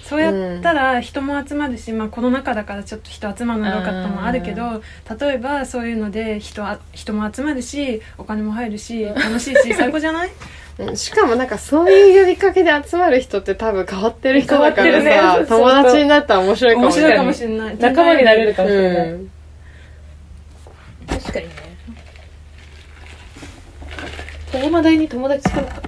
[0.05, 4.83] そうやったら人も集まるし、まあ、コロナ禍だからちょっと人集まるのどうかってのもあるけど
[5.19, 10.31] 例えばそういうので人あ人も集まるしお金も入るし楽しいし最高じゃない？
[10.79, 15.47] うんしかもなんかそういう呼びかけで集まる人って多分変わってる人だから変わさ、ってるね。
[15.49, 17.13] 友達になったら面白いかもしれない。
[17.13, 17.79] 面白いかもしれない。
[17.79, 19.31] 仲間になれるかもしれない、うん。
[21.09, 21.53] 確かにね。
[24.51, 25.75] 富山大に友達作ろうか。
[25.75, 25.83] な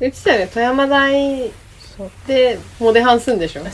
[0.00, 1.52] 言ってたよね富山大
[1.96, 2.10] そう。
[2.26, 3.62] でモデハンすんでしょ？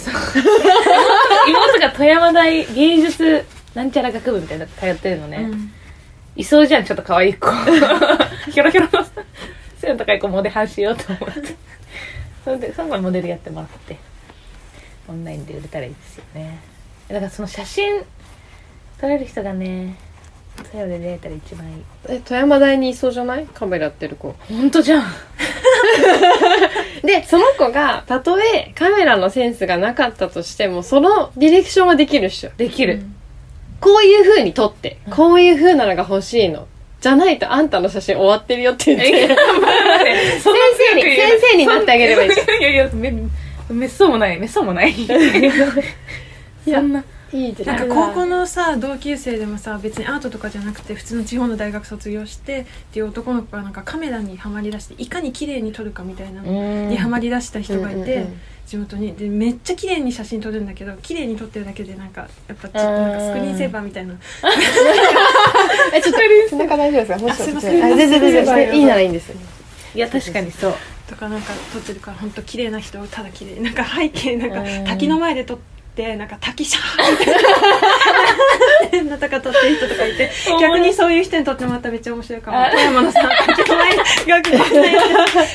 [1.49, 3.45] 妹が富山大芸術
[3.75, 5.73] なんちゃら学部みたいなの通ってるのね、うん。
[6.37, 7.51] いそうじゃんちょっと可愛い子。
[8.51, 9.05] ひょろひょろの
[9.83, 11.55] 背の高い子モデハンしようと思って。
[12.45, 13.97] それでその子にモデルやってもらって。
[15.09, 16.59] オンラインで売れたらいいですよね。
[17.09, 18.03] だからその写真
[19.01, 19.97] 撮れる人がね
[20.71, 21.83] 富山で出会えたら一番いい。
[22.09, 23.47] え富山大にいそうじゃない？
[23.47, 24.35] カメラやってる子。
[24.49, 25.05] 本当じゃん。
[27.03, 32.51] でその子がたとえカメラのセンスがなかったとしてもそのディレクションはできるっしょ。
[32.57, 33.03] できる、
[33.81, 36.69] こういう風に撮ってこういう風なのが欲しいの
[37.03, 39.27] じゃないとあんたの写真終わってるよって言って。
[39.27, 39.37] 先先
[40.91, 42.61] 生に先生になってあげればいいじゃん。
[42.61, 43.13] いやいやめ
[43.69, 44.39] めっそうもない。
[44.39, 44.95] めっそうもない。
[46.65, 58.27] そんないいじなんか高校のさ同級生でもさ別にアートとかじゃなくて普通の地方の大学卒業してっていう男の子がなんかカメラにはまりだしていかに綺麗に撮るかみたいなのにはまりだした人がいて、
[58.67, 59.15] 地元に。
[59.17, 64.15] でめっちゃ綺麗に写真撮るんだけど綺麗に撮ってるだけでなんかやっぱちょっとなんかスクリーンセーバーみたいな。
[65.95, 66.19] えちょっと
[66.51, 67.19] 背中大丈夫ですか？
[67.19, 67.45] もうちょっと。
[67.45, 67.85] すいません。
[67.85, 69.33] あ全然全然いいならいいんです
[69.95, 70.75] いや確かにそう。
[71.09, 73.61] とかなんか撮ってるから本当綺麗な人をただ綺麗。
[73.61, 74.85] なんか背景なんかうん。
[74.85, 82.65] 滝の前で撮ってなんか滝シャーみたいなとか撮ってる人とかいて逆にそういう人に撮ってもらったらめっちゃ面白いかも。
[82.65, 84.05] あ富山のさ滝の前が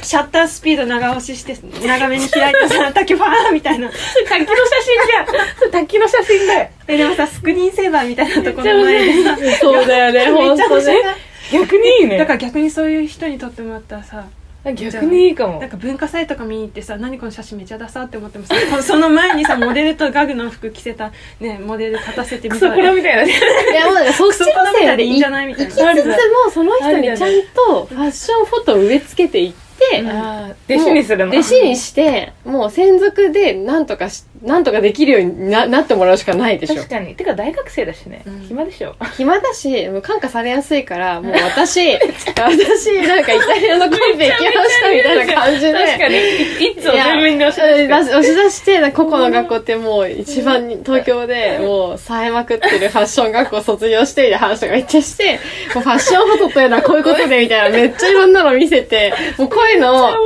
[0.04, 3.89] シャッタースピード長押しして長めに開いてさ滝ファーみたいな。
[3.89, 5.71] 滝の写真じゃん。
[5.71, 6.69] 滝の写真だよ。
[6.88, 11.15] えでもさスクリーンセーバーみたいなところの前でさそうだよね本当ね。
[11.52, 12.19] 逆にいいね。
[12.19, 14.28] だから逆にそういう人に撮ってもらったらさ
[14.74, 15.60] 逆にいいかも。
[15.60, 23.24] なんか文化祭とか見に行ってさ何この写真めちゃダサって思ってもさこ その前にさモデルとガグの服着せたねモデル立たせてみクソコラみたいな。
[23.24, 23.34] ね
[23.72, 25.72] いやもうなんかそっちのクソコラみた線でいでいいんじゃないみたいな。
[25.72, 26.08] 行きつつ
[26.46, 31.32] もその人にちゃんとファッションフォトを植え付けていってあー弟子にするの。
[31.32, 36.76] 弟子にしてもう専属でなんとかしなんとかできるようにななってもらうしかないでしょ。
[36.76, 37.15] 確かに。
[37.15, 38.39] てか大学生だしね、うん。
[38.41, 38.95] 暇でしょ。
[39.15, 45.73] 暇だしもう感化されやすいからもう私 私なんかイタリアのコンペ行きましたみたいな感じで。
[45.73, 46.15] 確かに。
[46.17, 55.39] いいつを全面に押し出して押し出してなんか個々の学校ってもう一番に東京でもう冴えまくってるファッション学校卒業してみたいな話とかめっちゃして
[55.73, 60.17] もうファッションフォトというのはこういうことでみたいなめっちゃいろんなの見せてもうこういうのをこ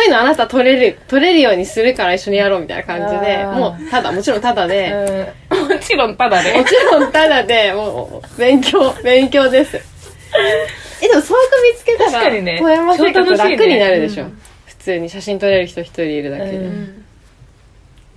[0.00, 3.58] ういうのあなた撮れる撮れるようにするから一緒にやろうみたいな感じであー。
[3.58, 4.92] もうただもちろんただで、
[5.50, 5.68] うん。
[5.68, 9.76] もちろんただもねちろんただでもう勉強勉強です。
[9.76, 12.58] えでもそういう子見つけたら確かにね。
[12.58, 14.38] 富山生活超楽になるでしょ、うん。
[14.66, 17.04] 普通に写真撮れる人一人いるだけで、うん。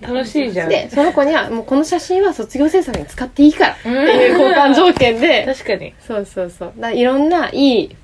[0.00, 0.68] 楽しいじゃん。
[0.68, 3.72] でその子にはもうこの写真は卒業制作に使っていいから。
[3.74, 5.46] ってうんいう交換条件で。
[5.46, 5.94] 確かに。
[6.06, 6.72] そうそうそう。
[6.78, 7.96] だいろんないい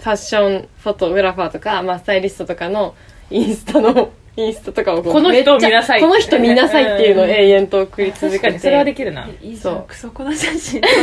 [0.00, 2.94] ファッションフォトグラファーとか、まあ、スタイリストとかの
[3.30, 8.38] インスタのインスタとかをこうこの人を見なさいこの人見なさいっていうのを永遠と送り続けて。
[8.38, 9.28] 確かにそれはできるな。
[9.60, 9.84] そう。
[9.86, 10.78] クソコラ写真。
[10.78, 10.96] えだか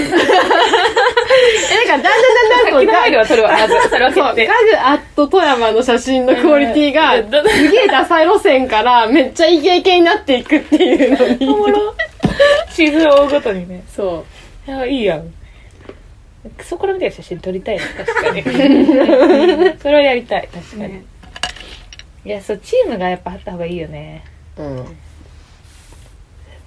[1.87, 2.09] らだんだんだ
[2.61, 4.43] んだんこう先の前では撮るわまずそれはそう、ガグ
[4.77, 7.31] アット富山の写真のクオリティが、うんす
[7.71, 11.47] げえダサい路線からめっちゃイケイケになっていくっていうのに。
[11.47, 11.95] おもろ。
[12.73, 13.83] 地図を追うごとにね。
[13.87, 14.25] そ
[14.67, 15.33] いやいいやん。
[16.57, 18.43] クソコラみたいな写真撮りたいね確かに。
[19.79, 21.11] それはやりたい確かに、ね
[22.23, 24.23] いやそうチームがやっぱあった方がいいよね。
[24.57, 24.62] う。
[24.62, 24.97] うん。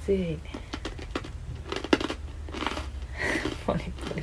[0.05, 0.39] 強いね。
[3.67, 4.23] ポリポリ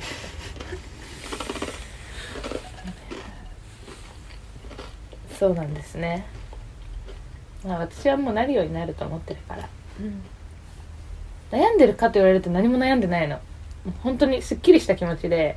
[5.38, 6.26] そうなんですね。
[7.64, 9.68] まあ私はもうなるようになると思ってるから。
[11.50, 13.36] 悩んでるかと言われると何も悩んでないの。
[13.84, 15.56] もう本当にすっきりした気持ちで、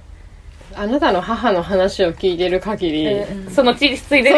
[0.74, 4.32] あなたの母の話を聞いてる限り、えーその血ついで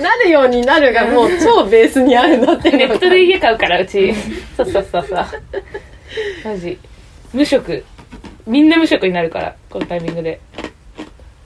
[0.00, 4.14] なるようになるがもう超ベースにあるなってネットで家買うからうち。
[4.56, 5.26] そうそうそうそう。
[6.44, 6.78] マジ。
[7.32, 7.84] 無職。
[8.46, 10.40] みんな無職になるからこのタイミングで。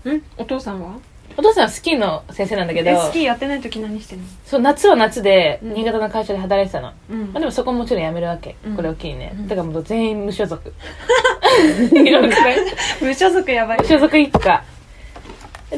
[0.07, 0.23] ん？
[0.37, 0.99] お父さんは？
[1.37, 2.90] お父さんはスキーの先生なんだけど。
[2.90, 4.25] えスキーやってない時何してんの？
[4.47, 5.75] そう夏は夏でうん。
[5.75, 7.21] 新潟の会社で働いてたの、うん。
[7.33, 8.77] まあ、でもそこももちろん辞めるわけ、うん。
[8.77, 9.49] これ大きいね、うん。
[9.49, 10.73] だからもう全員無所属。
[11.93, 12.37] いろいろ。
[13.03, 13.79] 無所属やばい。
[13.81, 14.64] 無所属一家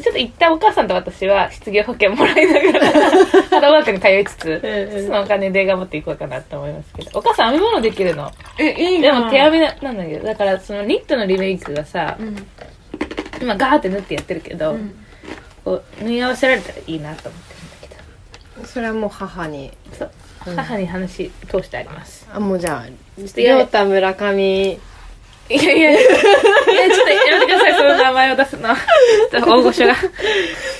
[0.01, 8.31] ちょっと一旦お母さんと私は失業保険もらいながらハローワークに通いつつそのお金で頑張っていこうかなと思いますけどお母さん編み物できるの？
[8.59, 12.35] えいいでなも手編みななんだけどだからそのニットのリメイクがさうん。
[13.39, 14.95] 今ガーって縫ってやってるけど、うん。
[15.63, 17.95] こう縫い合わせられたらいいなと思ってるんだ
[18.55, 18.65] けど。
[18.65, 19.71] それはもう母に。
[19.93, 20.11] そう、
[20.47, 20.55] うん。
[20.55, 22.27] 母に話通してあります。
[22.33, 22.85] あもうじゃあ
[23.31, 24.71] とやれ亮太村上。
[24.73, 25.91] いやいやいや。
[25.91, 27.46] いやちょっとやめてください
[27.77, 28.69] その名前を出すの。
[29.31, 29.93] ちょっと大御所が。
[29.93, 29.95] い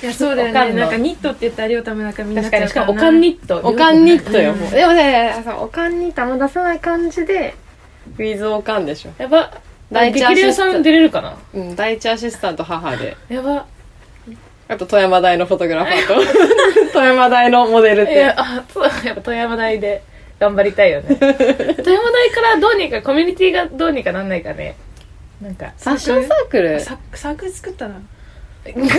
[0.06, 0.74] やそうだよね。
[0.74, 2.94] なんかニットって言ったら亮太村上になっ確ちゃうから。
[2.94, 2.94] なかに。
[2.94, 3.62] しかもおかんニット。
[3.64, 4.60] おかんニットよ、うん。
[4.60, 7.56] もうでもねおかんニットあんま出さない感じで
[8.18, 9.12] ウィズおかんでしょ。
[9.18, 9.52] やば。
[9.92, 11.38] 第一激流さん出れるかな？
[11.54, 13.16] うん第一アシスタント母で。
[13.30, 13.66] やば。
[14.70, 16.14] あと富山大のフォトグラファーと。
[16.92, 18.14] 富山大のモデルって。
[18.14, 20.04] いやあそうやっぱ富山大で
[20.40, 21.16] 頑張りたいよね。
[21.16, 24.76] 富山大からどうにかコミュニティがどうにかなんないかね
[25.41, 26.80] なんかファッションサークル？
[26.80, 27.95] ササークル作ったら
[28.67, 28.97] 富山大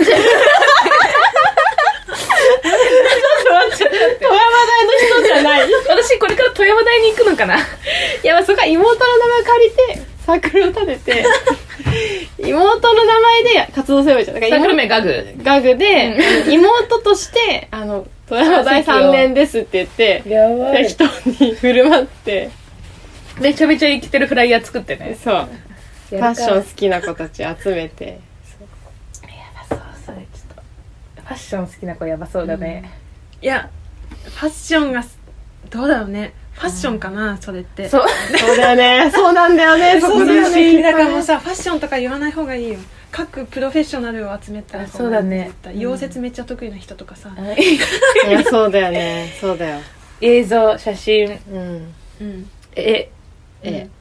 [3.69, 5.69] の人じゃない。
[5.69, 7.57] い私これから富山大に行くのかな。
[8.23, 11.25] やまあそこは妹の名前借りてサークルを立てて
[12.49, 14.39] 妹の名前で活動すればいいじゃん。
[14.39, 15.25] だからサークル名妹ガグ。
[15.43, 16.17] ガグで、
[16.49, 20.23] 妹としてあの富山大3年ですって言って
[20.87, 21.03] 人
[21.43, 22.49] に振る舞って。
[23.39, 25.17] めちゃめちゃ生きてるフライヤー作ってね。
[25.23, 25.47] そう
[26.09, 28.05] フファッション好きな子たち集めて。
[28.05, 28.17] や
[29.69, 31.21] ばそうそれちょっと。
[31.21, 32.89] ファッション好きな子やばそうだね、
[33.41, 33.69] いや
[34.23, 35.03] ファッションが
[35.69, 36.33] どうだろうね。
[36.53, 37.87] ファッションかなそれって。
[37.87, 38.05] そう。
[38.37, 39.11] そうだよね。
[39.11, 42.79] そうなんだよねそこだよねだからもうさファッションとか言わない方がいいよ。
[43.11, 45.51] 各プロフェッショナルを集めたらあそうだね。
[45.63, 47.31] 溶接めっちゃ得意な人とかさ、
[48.27, 49.33] いやそうだよね。
[49.39, 49.79] そうだよ。
[50.21, 51.39] 映像写真。
[51.51, 51.93] うん。
[52.21, 52.49] うん。
[52.75, 53.11] ええ。
[53.63, 53.83] え。
[53.85, 53.98] ま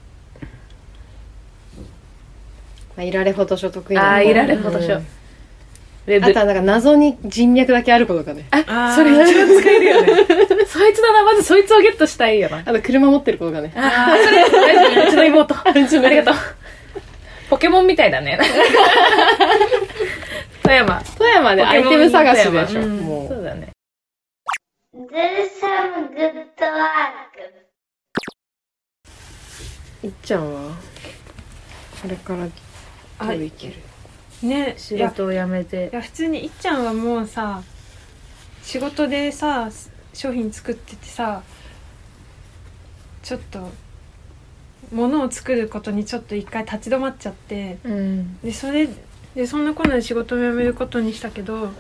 [2.99, 4.15] あ、いられフォトショー得意な。
[4.17, 5.07] あーいられフォトショーうん
[6.25, 8.47] あとはなんか謎に人脈だけあることかね。
[8.51, 10.07] あそれ一番使えるよね。
[10.67, 12.63] そいつだなまずそいつをゲットしたいよな。
[12.65, 13.73] あと車持ってることがね。
[13.77, 15.55] あーそれ大丈夫うちの妹。
[15.55, 15.83] あり
[16.17, 16.35] がとう。
[17.51, 18.39] ポケモンみたいだね。
[20.63, 21.03] 富山。
[21.19, 22.97] 富山でアイテム探しでしょ、うん。
[23.01, 23.29] もう。
[23.29, 23.69] そうだね.
[30.03, 30.71] いっちゃんは？
[32.03, 32.47] これから
[33.19, 33.75] どあういける。
[34.43, 35.91] ね仕事を辞めて。
[35.93, 37.63] いや普通にいっちゃんはもうさ
[38.63, 39.71] 仕事でさ
[40.15, 41.43] 商品作っててさ
[43.23, 43.71] ちょっと
[44.93, 47.79] 物を作ることにちょっと一回立ち止まっちゃって。
[47.85, 48.39] うん。
[48.41, 48.89] でそれ
[49.35, 51.71] でそんなこんなで仕事を辞めることにしたけど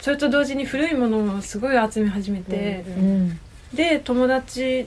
[0.00, 3.40] それと同時に古いものをすごい集め始めて、うん。
[3.74, 4.86] で友達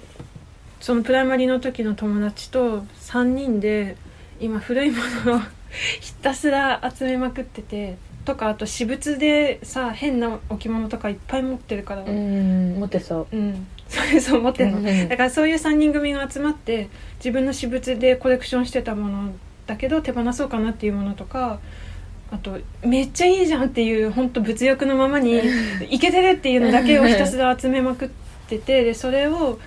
[0.79, 3.97] そのプライマリの時の友達と3人で
[4.39, 5.41] 今古いものを
[5.99, 12.03] ひたすら集めまくっててとかあと私物でさ変な置物とかいっぱい持ってるから。
[12.03, 13.35] うん持ってそう。
[13.35, 13.67] うん。
[13.89, 15.09] それそう持ってんの、うん。
[15.09, 19.31] だからそういう3人組が集まって自分の私物でコレクションしてたもの
[19.65, 21.59] だけど手放そうかなっていうものとか
[22.31, 25.41] あとめっちゃいいじゃんっていう本当物欲のままに
[25.89, 28.09] いけてるっていうのだけをひたすら集めまくっ
[28.47, 29.59] ててでそれを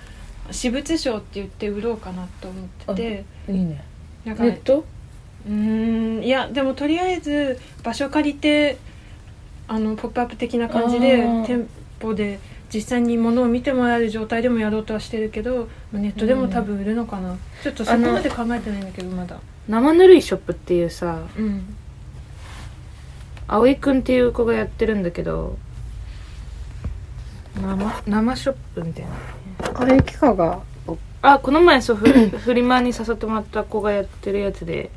[0.49, 2.61] 私物商って言って売ろうかなと思
[2.93, 3.25] ってて。
[3.49, 3.83] いいね
[4.25, 4.85] なんかネット？
[5.47, 8.77] うーんいやでもとりあえず場所借りて
[9.67, 11.67] あのポップアップ的な感じで店
[12.01, 12.39] 舗で
[12.73, 19.39] 実際に物を見てもらえる状態でもやろうとはしてるけどまあネットでも多分売るのかな、ちょっとそこまで考えてないんだけどまだ。
[19.67, 21.75] 生ぬるいショップっていうさうん。
[23.47, 25.57] 葵くんっていう子がやってるんだけど
[27.61, 29.11] 生生ショップみたいな。
[29.75, 30.61] あれキカが
[31.23, 32.05] あこの前そうフ
[32.37, 34.91] フリマに誘ってもらった子がやってるやつで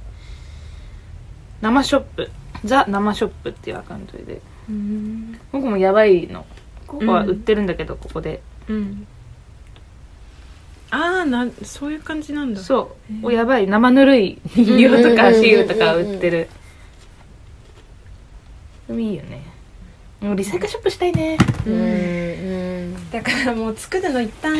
[1.60, 2.30] 生ショップ。
[2.64, 4.40] ザ生ショップっていうアカウントで。
[4.68, 5.38] うん。
[5.52, 6.44] ここもやばいの。
[6.86, 8.42] ここは売ってるんだけど、ここで。
[8.68, 9.06] うん。
[10.90, 12.60] ああなそういう感じなんだ。
[12.60, 13.26] そう。
[13.26, 13.66] おやばい。
[13.66, 16.48] 生ぬるい人形とかうんシールとか売ってる。
[18.86, 19.42] でもいいよね。
[20.20, 21.38] もうリサイクルショップしたいね。
[21.66, 21.76] うんう
[22.96, 23.10] ん。
[23.10, 24.56] だからもう作るの一旦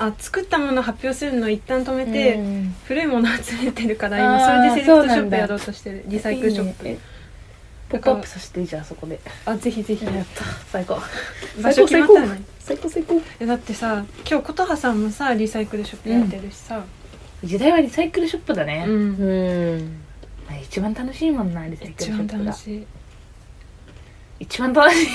[0.00, 2.74] あ作ったもの発表するの一旦止めて、うん。
[2.84, 6.04] 古いもの集めてるから今それでセレクトショップやろうとしてる。
[6.06, 6.88] リサイクルショップ。
[6.88, 7.00] いいね
[7.90, 9.20] ポップアップさせていいじゃんそこで。
[9.44, 10.04] あぜひぜひ。
[10.06, 10.44] やった。
[10.72, 10.98] 最高。
[11.62, 13.20] 場所決まったらね最高最高。
[13.40, 16.82] えだってさ今日琴葉さんもさリサイクルショップやってるしさ。
[17.44, 19.16] 時代はリサイクルショップだね、うん。
[19.16, 20.02] うん。
[20.62, 22.38] 一番楽しいもんなリサイクル一ショップが。
[22.38, 22.86] 番楽しい。
[24.40, 25.06] 一番楽しい。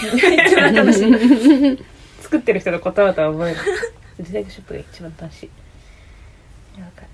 [0.45, 1.85] 一番楽しい。
[2.21, 3.63] 作ってる人の言葉とは思えない
[4.23, 5.45] リサイクルショップが一番楽しい。
[5.45, 5.49] い
[6.79, 7.07] やわかる。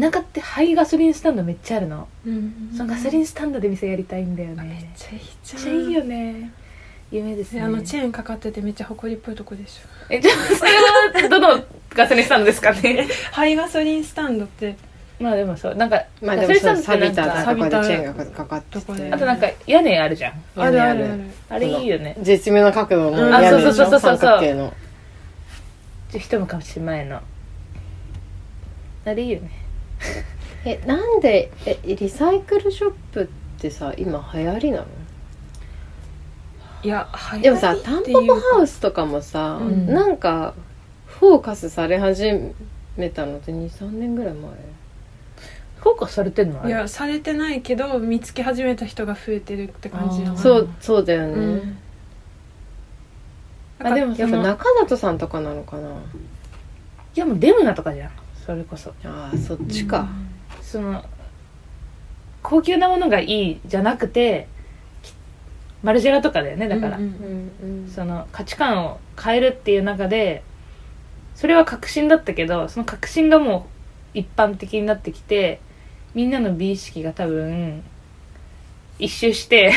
[0.00, 4.62] 田舎ってハイガソリンスタンドめっちゃあるの、うんそのガソリンスタンドで店やりたいんだよね。
[4.62, 5.62] めっちゃいいじゃん。
[5.64, 6.52] めっちゃいいよね。
[7.10, 7.60] 夢ですね。
[7.60, 9.88] であのチェーンかかっててめっちゃ誇りっぽいとこでしょ。
[10.10, 10.70] えじゃあそれ
[11.22, 13.08] はどのガソリンスタンドですかね？
[13.32, 14.76] ハイガソリンスタンドって。
[15.18, 15.74] まあでもそう。
[15.74, 19.12] なんかまあでガソリンスもそうタンドってなんか錆びたとこでチェーンがかかってて。
[19.12, 20.34] あとなんか屋根あるじゃん。
[20.56, 21.20] あるあるある。
[21.48, 22.16] あれいいよね。
[22.22, 23.32] 絶妙な角度のうん。
[23.32, 24.70] 屋根あそうそう
[26.12, 27.20] そうそうそう三角形の一昔前の。
[29.04, 29.50] あれいいよね。
[30.64, 33.26] えなんでえリサイクルショップっ
[33.60, 34.86] てさ今流行りなの？
[36.82, 37.08] いや
[37.42, 39.86] でもさガタンポポハウスとかもさ、うん。
[39.86, 40.54] なんか
[41.06, 42.30] フォーカスされ始
[42.96, 44.50] めたのって23年ぐらい前？
[45.80, 51.78] フォーカスされてんのいやされてないけど見つけ始めた人が増えてるって感じじゃないそうそうだよね、うん
[53.82, 55.88] あでもやっぱ中里さんとかなのかな？
[55.88, 55.92] い
[57.14, 58.10] やもうデムナとかじゃん。
[58.46, 58.92] それこそ。
[59.04, 60.08] あーそっちか、
[60.62, 61.04] その
[62.42, 64.48] 高級なものがいいじゃなくて
[65.02, 65.12] き
[65.82, 67.06] マルジェラとかだよねだから、うんう
[67.66, 70.42] んうんその価値観を変えるっていう中で
[71.34, 73.66] それは革新だったけどその革新がも
[74.14, 75.60] う一般的になってきて
[76.14, 77.82] みんなの美意識が多分
[79.00, 79.72] 一周して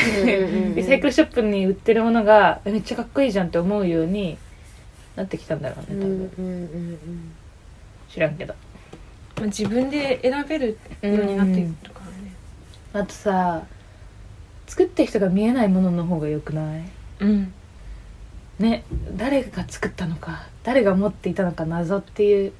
[0.76, 4.36] リサイクルショップに売ってるものがえめっちゃかっこいいじゃんって思うように
[5.16, 6.46] なってきたんだろうね多うんうん分、う
[6.92, 7.32] ん。
[8.10, 8.54] 知らんけど。
[9.36, 12.32] まあ自分で選べるようになっているからね。
[12.92, 13.62] あとさ
[14.66, 16.82] 作った人が見えないものの方が良くない？
[17.20, 17.52] うん。
[18.58, 18.84] ね
[19.16, 22.52] 誰が作ったのか誰が持っていたのか謎っていう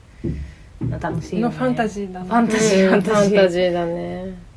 [0.81, 1.55] の楽しいよね。
[1.55, 2.27] のファンタジーだな。
[2.27, 3.03] ファンタジーうん。
[3.03, 3.35] ファンタジー。
[3.35, 4.54] ファンタジーだね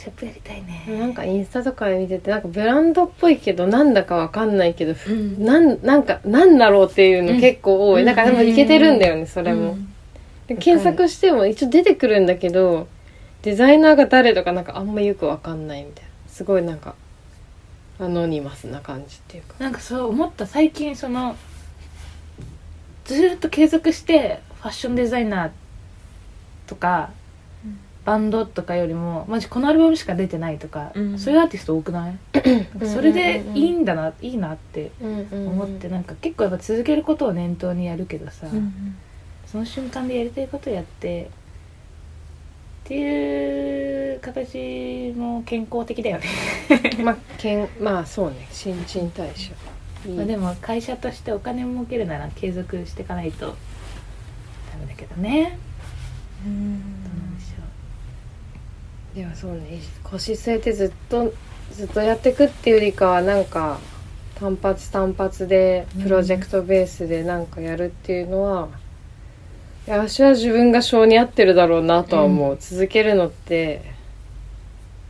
[0.00, 0.86] ショップやりたいね。
[0.98, 5.44] なんかインスタとか見ててなんかブランドっぽいけどなんだかわかんないけど、うん。
[5.44, 8.06] なんなんかなんだろうっていうの結構多い、うん。
[8.06, 9.92] なんかでもいけてるんだよねそれも、うん。
[10.46, 12.88] で検索しても一応出てくるんだけど
[13.42, 16.10] デザイナーが誰とかなんかあんまよくわかんないみたいな。
[16.28, 16.94] すごいなんか
[17.98, 19.56] アノニマスな感じっていうか。
[19.58, 21.36] なんかそう思った最近その
[23.04, 25.50] ずーっと継続してファッションデザイナー
[26.66, 27.19] とか、うん
[28.04, 31.18] バンドとかよりもマジこのアルバムしか出てないとか、うん。
[31.18, 32.16] そういうアーティスト多くない？
[32.86, 34.90] それでいいんだな、いいなって
[35.30, 38.96] 思ってなんか結構やっぱ続けることを念頭にやるけどさ、うん
[39.46, 41.28] その瞬間でやりたいことやってっ
[42.84, 46.24] ていう形も健康的だよね、
[47.02, 48.46] まあけんまあそうね。
[48.52, 49.52] 新陳代謝
[50.16, 53.54] まあでも会社としてお金を儲けるなら継続していかないとダ
[54.80, 55.58] メだけどね。
[56.46, 56.82] うん
[59.14, 61.32] ではそうね腰据えてずっと
[61.72, 63.78] ずっとやっていくっていうよりかはなんか
[64.34, 68.68] 単発単発でプロジェクトベースでなんかやるっていうのは、
[69.86, 73.82] いや私は自分が性に合ってるだろうなとは思う、続けるのって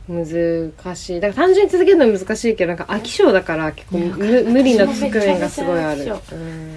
[0.09, 1.21] 難しい。
[1.21, 5.99] だから単純に続けるのは難しいけどなんか飽き性だから結構無理な側面がすごいある。
[5.99, 6.75] めちゃめちゃ飽きうん。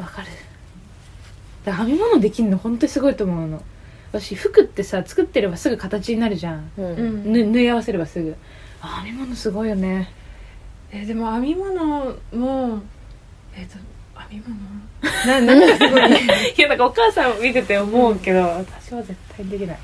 [0.00, 0.28] うわかる。
[1.72, 3.62] 編み物できるの本当にすごいと思うの
[4.12, 6.84] 私服ってさ作ってればすぐ形になるじゃん、うん。
[6.84, 8.36] うんぬ縫い合わせればすぐ。
[8.80, 10.12] あ編み物すごいよね。
[10.90, 12.82] えでも編み物も
[13.56, 13.78] えっ、と
[14.28, 14.56] 編み物？
[15.26, 16.02] な何がすごい
[16.56, 19.78] いやなんかお母さんを見てて思うけど、私は絶対できない。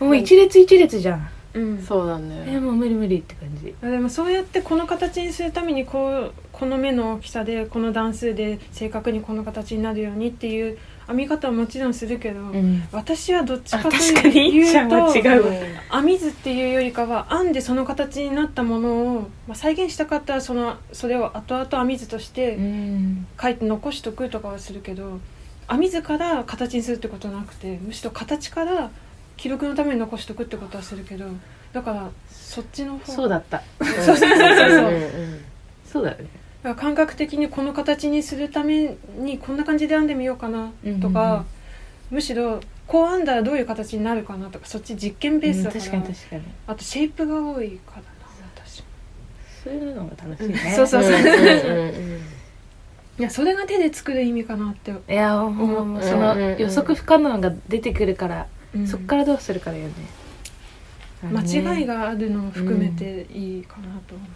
[0.00, 1.82] もう一列一列じゃんうん。
[1.82, 3.74] そうだえねもう無理無理って感じ。
[3.80, 12.82] でもそうやってこの形にするためにこうこの目の大きさでこの段数で正確にこの形になるようにっていう編み方はもちろんするけど、うん。
[12.92, 14.50] 私はどっちかとあ確かに。
[14.50, 15.52] いいじゃいうんと違うわ。
[16.00, 23.26] 編み図っていうよりかは編んでその形になったものを、まあ、再現したかったらそのそれを後々編み図としてうん。
[23.40, 25.20] 書いて残しとくとかはするけど
[25.68, 28.90] 編み図から形にするってことはなくてむしろ形から
[29.36, 31.26] 記録のために残しとくってことはするけど
[31.72, 33.62] だからそっちの方そうだった。
[33.82, 34.92] そうそうそうそう。
[35.92, 36.74] そうだよね。
[36.76, 40.70] 感覚的にこの形にするためにこんな感じで編んでみようかな
[41.02, 41.44] とか、うんうんうん。
[42.12, 46.42] むしろこう編んだらどういう形になるかなとかそっち実験ベースだから、うん確かに確かに。
[46.66, 48.08] あとシェイプが多いからな
[48.62, 48.84] 私。
[49.64, 50.58] そういうのが楽しいね。
[50.76, 51.12] そうそうそう。
[53.16, 58.86] いやそれが手で作る意味かなって、いやもううんその予測不可能が出てくるから、うん。
[58.86, 59.94] そっからどうするかだよね。
[61.22, 64.28] 間違いががあるのを含めていいかなと思う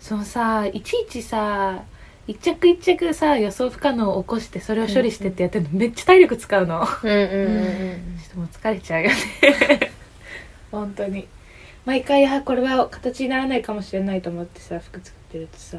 [0.00, 1.82] そのさいちいちさ
[2.26, 6.86] 一着一着さ予想不可能を起こしてそれを処理してってやってるのめっちゃ体力使うの。
[6.86, 8.18] ちょっうんうんうん。
[8.30, 9.14] ともう疲れちゃうよね。
[10.70, 11.26] 本当に。
[11.84, 15.78] 毎回あこれは形にならないかもしれないと思ってさ服作ってるとさ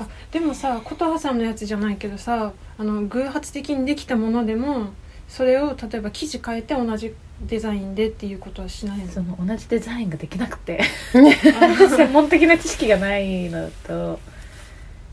[0.00, 4.88] あでもさ琴葉さんのやつじゃないけどさあの偶発的にできたものでも
[5.28, 7.14] それを例えば生地変えて同じ
[7.46, 9.08] デザインでっていうことはしないの？
[9.08, 10.80] その同じデザインができなくて。
[11.12, 14.18] あ 専門的な知識がないのと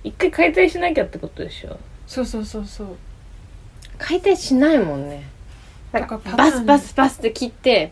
[0.04, 1.78] 一回解体しなきゃってことでしょ？
[2.06, 2.88] そうそうそうそう。
[3.98, 5.24] 解体しないもんね。
[5.92, 7.92] なんかなんかパターンバスバスバスって切って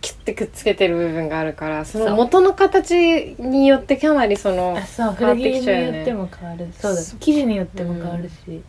[0.00, 5.16] キュッてくっつけてる部分があるからその元の形によってかなりそのあそう。
[5.18, 5.90] 変わってきちゃうよね。
[5.90, 6.96] によっても変わるそう。
[7.18, 8.62] 生地によっても変わるし、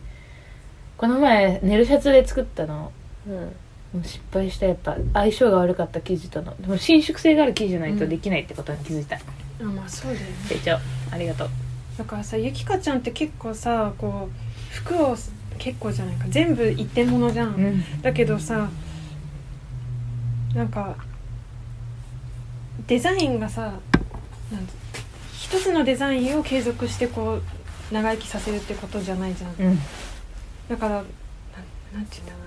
[0.96, 2.92] この前ネルシャツで作ったの。
[3.28, 3.34] うん。
[3.34, 4.66] もう失敗した。
[4.66, 6.54] やっぱ相性が悪かった生地との。
[6.60, 9.20] でも伸縮性がある生地じゃないとできないってことに気づいた、あ
[9.64, 10.32] まあそうだよね。
[10.46, 10.78] 成長
[11.10, 11.48] ありがとう。
[11.96, 15.16] だからさゆきかちゃんって結構さこう服を
[15.58, 16.26] 結構じゃないか。
[16.28, 18.02] 全部一点物じゃん、うん。
[18.02, 18.68] だけどさ
[20.54, 20.96] なんか
[22.86, 23.74] デザインがさ
[25.34, 27.42] 一つのデザインを継続してこう
[27.94, 29.54] 長生きさせるってことじゃないじゃん。
[29.58, 29.78] うん。
[30.68, 31.08] だからなんて
[31.92, 32.38] 言うんだろ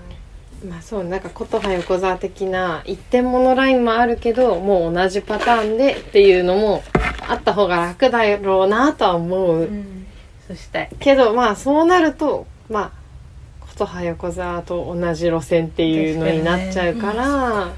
[0.62, 0.70] うね。
[0.70, 6.84] まあそうなんか琴葉横澤的な一点物ラインもあるけどもう同じパターンでっていうのも
[7.26, 10.06] あった方が楽だろうなとは思う、うん。
[10.46, 17.72] そうしたいけどまあそうなるとまあ琴葉横澤と同じ路線っていうのになっちゃうから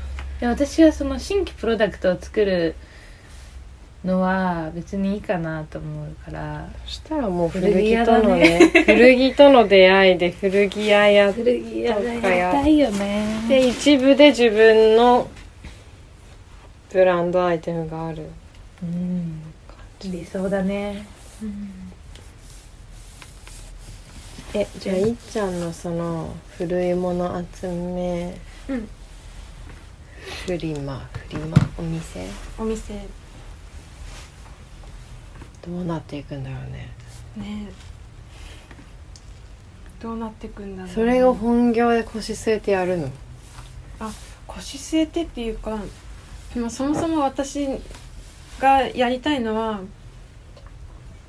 [0.45, 2.75] で私はその新規プロダクトを作る
[4.05, 6.69] のは別にいいかなと思うから。
[6.85, 13.45] そしたらもう古古着とのね古着との出会いで古着屋やっ古着屋とかややりたいよね。
[13.49, 15.29] て一部で自分の
[16.93, 18.29] ブランドアイテムがある。
[18.83, 19.43] うん。
[20.03, 21.07] 理想だね。
[24.53, 28.37] えじゃあいっちゃんのその古いもの集め
[28.69, 28.89] うん
[30.47, 31.57] フリマフリマ？
[31.79, 32.27] お店？
[32.59, 33.07] お店。
[35.67, 36.91] どうなっていくんだろうね。
[37.37, 37.69] ね。
[40.01, 40.95] どうなってくんだろうね。
[40.95, 43.11] それを本業で腰据えてやるの？
[44.47, 45.79] 腰据えてっていうか、
[46.57, 47.67] まあ、そもそも私
[48.61, 49.81] がやりたいのは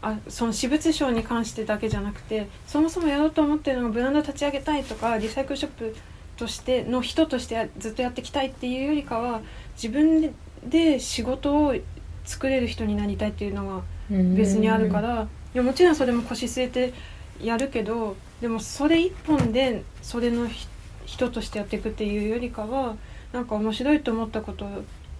[0.01, 5.95] あその私物商に関してだけじゃなくてそもそもやろうと思ってるのがブランド立ち上げたいとかリサイクルショップ
[6.37, 9.41] としての人としてずっとやっていきたいっていうよりかは
[9.75, 10.33] 自分で
[10.65, 11.75] で仕事を
[12.23, 16.93] 作れる人になりたいっていうのが別にあるから、いやもちろんそれも腰据えて
[17.41, 20.67] やるけどでもそれ一本でそれのひ
[21.05, 22.95] 人としてやっていくっていうよりかは
[23.31, 24.67] なんか面白いと思ったこと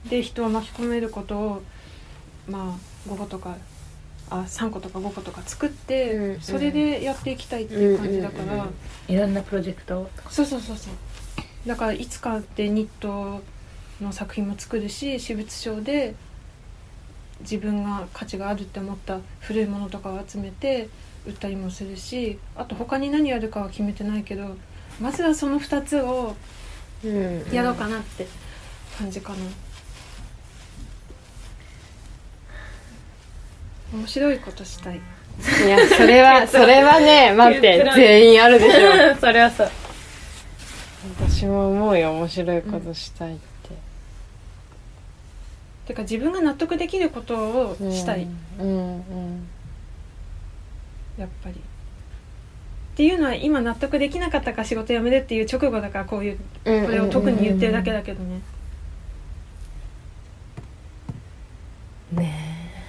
[0.10, 1.62] で人を巻き込めることを
[2.48, 3.56] まあ5個とか
[4.30, 6.42] あ3個とか5個とか作って、うんうん。
[6.42, 8.74] それでやっていきたいっていう感じだから、うんうんうん
[9.08, 10.10] いろんなプロジェクトを？
[10.32, 10.94] そうそうそうそう。
[11.68, 13.44] だからいつかでニット
[14.02, 16.16] の作品も作るし私物商で
[17.42, 20.90] 自分が価値があるって思った古いものとかを集めて
[21.28, 24.56] 売ったりもするしあと他に何やるかは決めてないけど
[25.00, 26.36] まずはその2つを
[27.04, 27.46] うん。
[27.52, 28.26] やろうかなって
[28.98, 29.38] 感じかな、
[33.94, 34.98] 面白いことしたい。
[34.98, 39.16] いやそれは それはね 待って全員あるでしょ。
[39.20, 39.70] それはそう。
[41.20, 43.70] 私も思うよ面白いことしたいって、
[45.88, 48.28] てか自分が納得できることをしたい、
[48.60, 49.48] うんうん
[51.18, 51.56] やっぱり。
[51.56, 51.58] っ
[52.98, 58.42] ていうのは今納得できなかったから仕事辞めるっていう直後だからこういううんこれを特に言ってるだけだけどね。
[62.14, 62.45] ね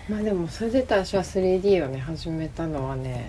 [0.09, 3.29] まあでもそれで言ったら私は 3D をね始めたのはね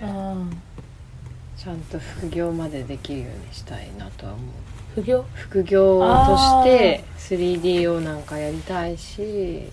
[1.56, 4.46] ちゃんと副業までできるようにしたいなとは思う。
[4.94, 5.24] 副業？
[5.34, 9.64] 副業として 3D をなんかやりたいし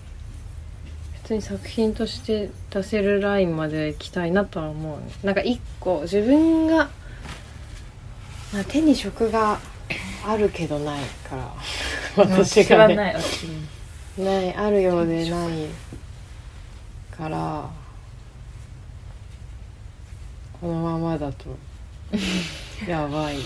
[1.22, 5.06] 普通に作品として出せるラインまで行きたいなとは思うね。
[5.22, 6.88] なんか一個自分が、
[8.52, 9.58] まあ、手に職が
[10.24, 11.54] あるけどないから。
[12.16, 13.16] 私がね。
[14.18, 15.66] ないあるようでない
[17.16, 17.70] から
[20.60, 21.56] このままだと
[22.88, 23.36] やばい。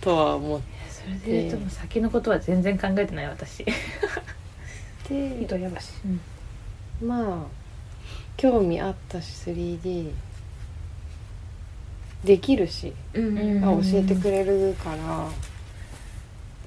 [0.00, 0.60] とは思っ
[0.90, 3.64] それで言うと先のことは全然考えてない私。
[5.04, 5.90] て糸やばし
[7.02, 7.46] まあ
[8.36, 10.12] 興味あったし 3D
[12.24, 13.38] できるし、うん。
[13.38, 15.28] うんあ教えてくれるから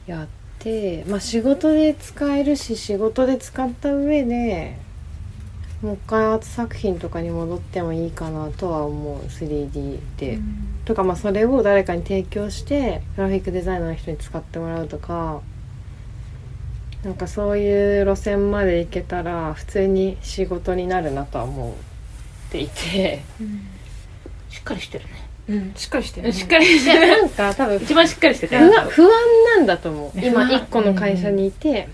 [0.05, 0.28] やっ
[0.60, 4.78] てまあ仕事で使えるし仕事で使った上で
[5.82, 9.19] もう一回アート作品とかに戻ってもいいかなとは思う。
[9.28, 10.39] 3D で、
[10.86, 15.41] とかまあそれを誰かに提供してグラフィックデザイナーの人に使ってもらうとか。
[17.03, 23.23] なんかそういう路線まで行けたら普通に仕事になるなとは思っていて。
[24.49, 25.11] しっかりしてるね。
[25.49, 25.73] うん。
[25.75, 26.34] しっかりしてるね。
[26.34, 27.07] しっかりしてる。
[27.07, 28.57] なんか多分一番しっかりしてて。
[28.57, 29.09] 不安不安
[29.57, 30.19] なんだと思う。
[30.19, 31.88] 今一個の会社にいて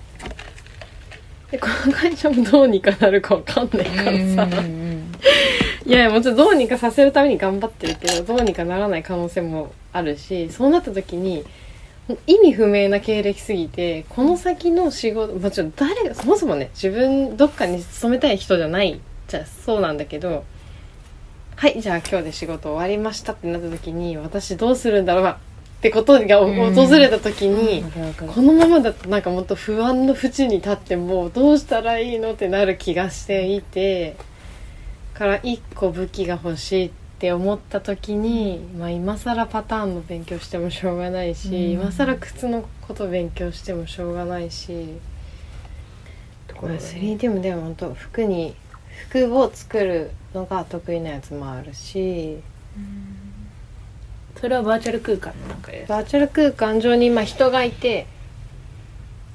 [1.53, 4.47] でこの会社もどうにかなるかわかんないからさ。
[5.85, 11.45] いやいやもちろんどうにかさせるために頑張ってるけどどうにかならない可能性もあるしそうなった時に
[12.25, 20.45] 意味不明な経歴すぎてこの先の仕事もちろん誰がそもそもね自分どっかに勤めたい人じゃないじゃあそうなんだけど
[21.55, 25.23] はいじゃあ今日で仕事終わりましたってなった時に私どうするんだろう
[25.83, 26.73] ってことがうん。
[26.73, 27.83] 訪れた時に、
[28.33, 34.15] このままだとなんかもっと不安の淵に立ってもうどうしたらいいのってなる気がしていて
[35.13, 41.71] から一個武器が欲しいって思った時に、まあ、今更パターンの勉強してもしょうがないし、うん。
[41.71, 44.77] 今更靴のこと勉強してもしょうがないし、ま
[46.47, 48.55] あ、ところがね 3D もでも本当服に
[49.09, 52.37] 服を作るのが得意なやつもあるし
[54.43, 58.07] それはバーチャル空間の中でバーチャル空間上に今人がいて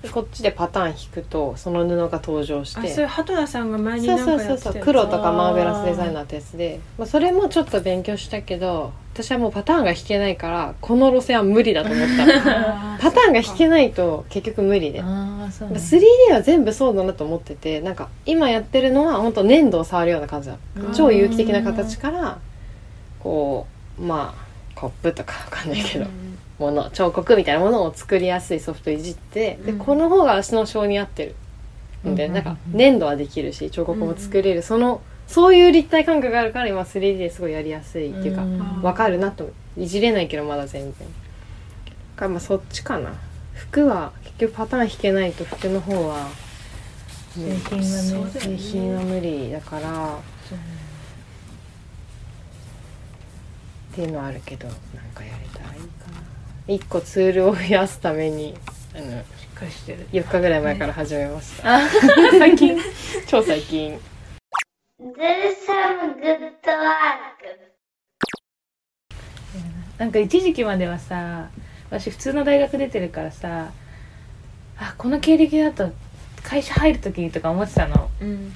[0.02, 2.80] でこっちでパターン引くとその布が登場して。
[2.80, 15.00] あそれハトラさんが前にそうなんかそうそうそう黒とかマーベラスデザイナーってやつで、まあ、それもちょっと勉強したけど私はもうパターンが引けないからこの路線は無理だと思った パターンが引けないと結局無理で。
[15.00, 15.80] ああそうなんだ。
[15.80, 20.92] 3D は全部そうだなと思っててなんか今やってるのは本当粘土を触るような感じなのうん。
[20.92, 22.38] 超有機的な形から
[23.20, 23.66] こ
[23.98, 24.47] うまあ
[24.78, 26.06] コップとかわかんないけど、
[26.60, 29.78] もの彫刻みたいなものを作りやすいソフトいじってでうん。
[29.78, 31.34] この方が足の性に合って
[32.04, 40.92] るんで、うんなんか粘土はできるし彫刻も作れる、そのそういう立体感覚があるから今 3D ですごいやりやすいっていうか、んわかるなといじれないけどまだ全然。
[40.94, 41.04] だ
[42.16, 43.14] からまあそっちかな。
[43.54, 46.28] 服は結局パターン引けないと服の方は
[47.34, 50.18] 製品は無理だから
[53.98, 54.76] っていうのはあるけどなん
[55.12, 56.72] かやれたらいいかな。
[56.72, 58.54] 一個ツールを増やすために
[58.94, 60.06] あのしっかりしてる。
[60.12, 61.80] 4日ぐらい前から始めました、あ
[62.38, 62.78] 最近。
[63.26, 63.98] 超最近.
[69.98, 71.48] なんか一時期まではさ
[71.90, 73.72] 私普通の大学出てるからさ
[74.78, 75.90] あこの経歴だと
[76.44, 78.08] 会社入る時とか思ってたの。
[78.20, 78.54] うん。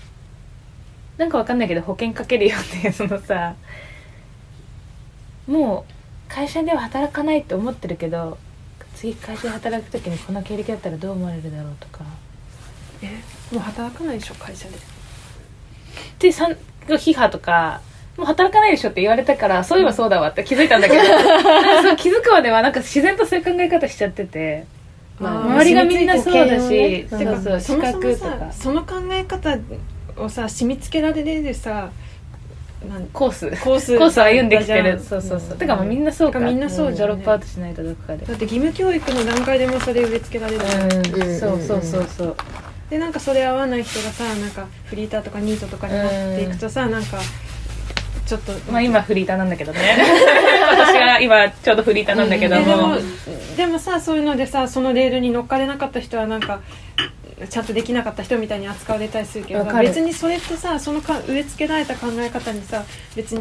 [1.19, 3.57] なんかわかんないけど保険かけるよっていうそのさ
[5.47, 8.39] もう会社では働かないって思ってるけど
[8.95, 12.05] 次会社で働く時にこの経歴だったらどう思われるだろうとか。
[13.03, 13.21] え
[13.53, 14.77] もう働かないでしょ会社で。
[16.19, 17.81] でさん批判とか
[18.17, 21.03] もう働かないでしょって言われたからそういえばそうだわって気づいたんだけど。
[21.83, 24.67] そう気づくまではなんか自然とそういう考え方しちゃってて。
[25.19, 28.31] まあ周りがみんなそうだし、保険をねそうそう資そもそも格とか。
[28.31, 29.59] さその考え方
[30.17, 31.91] をさ染み付けられるさ
[32.89, 33.51] なんコース。
[33.63, 35.01] コースコースを歩んできてる。
[35.01, 35.59] そうそうそう。
[35.59, 36.39] てかもうみんなそうか。
[36.39, 38.27] みんなそうじゃんドロップアウトしないとどこかで。
[38.27, 40.65] だって義務教育の段階でもそれ植え付けられる
[41.15, 41.39] うん、うん。
[41.39, 42.37] そうそうそうそう。
[42.91, 47.19] でなんかそれ合わない人がさなんかフリーターとかニートとかになっていくとさ、なんか
[48.33, 49.79] ちょっとまあ今フリーターなんだけどね。
[50.73, 52.65] 私が今ちょうどフリーターなんだけども。
[52.65, 52.99] ででも
[53.57, 56.61] でもさそういうのでさそのレールに乗っかれなかった人はなんか
[57.51, 63.41] ちゃんとできなかった人みたいに扱われたりするけど別にそれってさそのか植え付けられた考え方にさ別に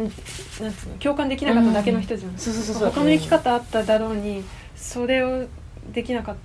[0.60, 2.90] なんつうの共感できなかっただけの人じゃん、そうそうそうそう。
[2.90, 4.44] 他の生き方あっただろうに
[4.76, 5.46] それを
[5.90, 6.40] できなかった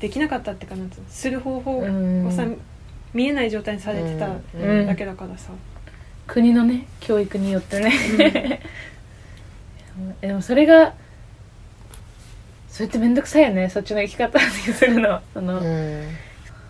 [0.00, 1.82] できなかったってかなんつうのする方法を
[2.30, 2.60] さ、うん。
[3.12, 4.86] 見えない状態にされてたうん。
[4.86, 5.50] だけだからさ、
[6.28, 8.60] 国のね教育によってね。
[10.20, 10.94] でもそれが
[12.68, 13.68] それって面倒くさいよね。
[13.68, 15.20] そっちの生き方にするの。
[15.34, 16.08] その、うん。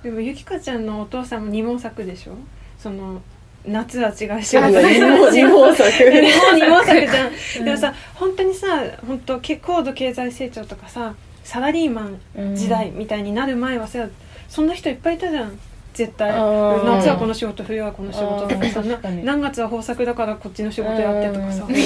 [0.03, 2.37] でもゆきかちゃんのお父さんも二毛作でしょ？
[2.79, 3.21] その
[3.67, 4.25] 夏は違うし。
[4.25, 4.57] 二毛作。
[4.57, 5.03] 二
[5.43, 7.29] 毛作じゃ
[7.61, 14.09] ん、でもさ本当にさ本当結高度経済成長とかさサラリーマン時代みたいになる前はさ、
[14.49, 15.59] そんな人いっぱいいたじゃん
[15.95, 16.31] 絶対。
[16.31, 18.47] 夏はこの仕事冬はこの仕事。
[18.49, 18.83] とかさ
[19.25, 21.65] 何月は豊作だからこっちの仕事やってとかさ。
[21.65, 21.75] うん。
[21.75, 21.85] 農家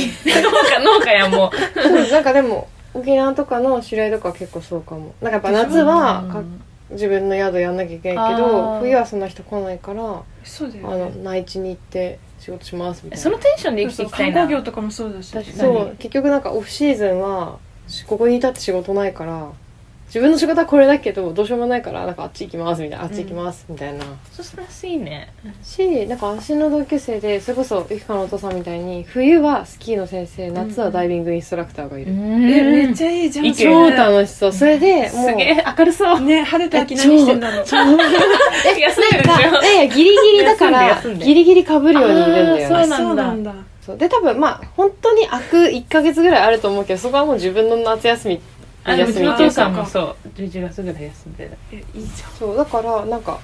[0.85, 1.81] 農家やんもう。
[1.83, 5.15] そうなんかでも沖縄とかの知り合いとかは結構そうかも。
[5.23, 6.43] なんかやっぱ夏はか
[6.91, 8.81] 自分の宿やんなきゃいけないけあどー。
[8.81, 13.23] 冬はそんな人来ないからあそうだよのね内地に行って仕事しますみたいな。
[13.23, 15.33] そのテンションで生きていきた観いな光業とかもそうだし。
[15.33, 19.53] 確かにそう結局なんかオフシーズンはしここにいたって仕事ないから
[20.13, 25.33] 自分の仕事はこれだけどどうしようもないからなんかあっち行きますみたいなあっち行きますみたいな、そうしらしいね。
[25.63, 34.53] しなんか私の同級生でそれこそゆきかのお父さんみたいに冬はスキーの先生夏はダイビングインストラクターがいる、えめっちゃゃいいじゃん超楽しそう。
[34.53, 36.21] それでもうすげえ明るそう。
[36.21, 39.63] ね春と秋何してんだろう 休んでるでしょ。
[39.63, 42.69] いやいやギリギリだからギリギリ被るようにいるんだよね。
[42.69, 42.97] そうなんだ。
[42.99, 43.55] そうなんだ。
[43.81, 43.97] そう。
[43.97, 48.41] で多分まあ本当に空く1ヶ月ぐらいあると思うけどそこはもう自分の夏休み
[48.85, 49.87] あでもう休お父さんかも。
[49.87, 50.29] そう。
[50.37, 51.51] 11月ぐらい休んでる。
[51.73, 53.39] えいいじそうだからなんか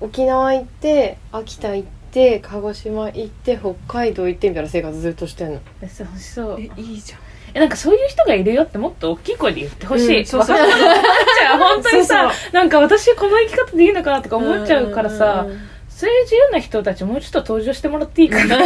[0.00, 5.60] 沖縄行って秋田行って鹿児島行って北海道行ってみたいな生活ずっとしてんの。
[5.82, 6.52] えそう欲しそう。
[6.54, 7.20] ゃんえいいじゃん。
[7.54, 10.56] えなんかそういう人がいるよってもっと大きい声で言ってほしい、うんそうそう。
[10.58, 15.68] わかる思っちゃう本当にさそうなんか私この生き方でいいのかなとか思っちゃうからさ、うんうんうん。
[15.90, 18.56] そういう自由な人たちもうちょっと登場してもらっていいかな。
[18.58, 18.64] マ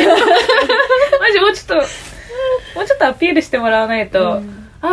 [1.32, 1.82] ジもうちょっとも
[2.82, 4.42] うちょっとアピールしてもらわないと、あ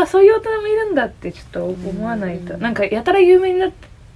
[0.02, 2.62] あそういう大人もいるんだってちょっと思わないと、うん。
[2.62, 3.72] なんかやたら有名になっ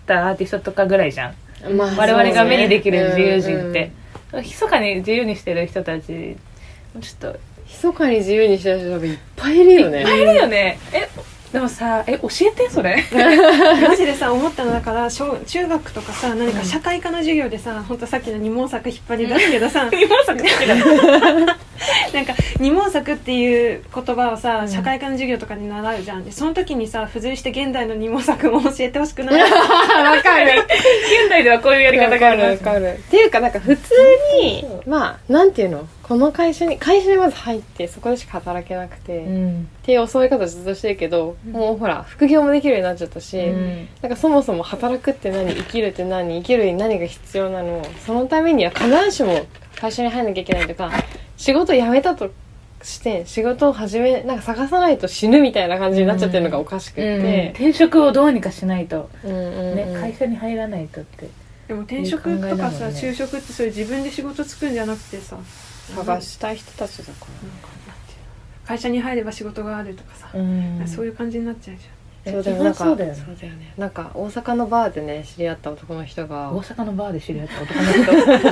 [0.05, 1.73] たアーティストとかぐらいじゃん。
[1.75, 3.91] まあ我々が目にできる自由人っうんて、
[4.33, 7.39] 密かに自由にしてる人たちちょっと。
[7.67, 9.99] 密かに自由にしてる人多分いっぱいいるよね。
[9.99, 10.79] いっぱいいるよね。
[10.93, 11.09] え
[11.53, 13.01] でもさえ教えてそれ？
[13.87, 20.75] マジでさ思ったのだから小中学とかさ何か社会科の授業でさ本当さっきの二毛作引っ張り出すけどさ、今さ好きだ
[22.13, 24.69] なんか二毛作っていう言葉をさ、うん。
[24.69, 26.25] 社会科の授業とかに習うじゃん。
[26.25, 29.39] でその時にさ付随して現代の二毛作も教えてほしくない？
[29.41, 29.47] わ
[30.21, 30.51] かる。
[30.61, 32.93] 現代ではこういうやり方がありますわかる。
[32.93, 33.93] っていうかなんか普通
[34.41, 35.87] にまあなんていうの？
[36.03, 43.87] この会社に会社にまず入ってそこでしか働けなくて、うっんていう教わり方ずっとしてるけど、もうほら副業もできるようになっちゃったし、うん。
[44.01, 50.91] なんかそもそも働くって何生きるって何生きるに何が必要なのそのためには必ずしも会社に入んなきゃいけないとか
[51.37, 52.31] 仕事辞めたと
[52.81, 59.75] して仕事を始めなんか探さないと死ぬみたいな感じになっちゃってるのがおかしくって、転職をどうにかしないと、うんうんうん。
[59.75, 61.29] ね、会社に入らないとって。
[61.67, 65.37] でも転職とかさ、就職ってそれ自分で仕事つくんじゃなくてさ
[65.95, 67.11] 探したい人たちだか
[67.43, 67.76] ら
[68.67, 70.87] 会社に入れば仕事があるとかさ、うん。
[70.87, 71.85] そういう感じになっちゃうじ
[72.31, 73.23] そうでもなんかそうだよね。
[73.25, 73.73] そうだよね。
[73.77, 76.51] なんか大阪のバーでね知り合った男の人が。
[76.51, 78.47] 大阪のバーで知り合った男の人。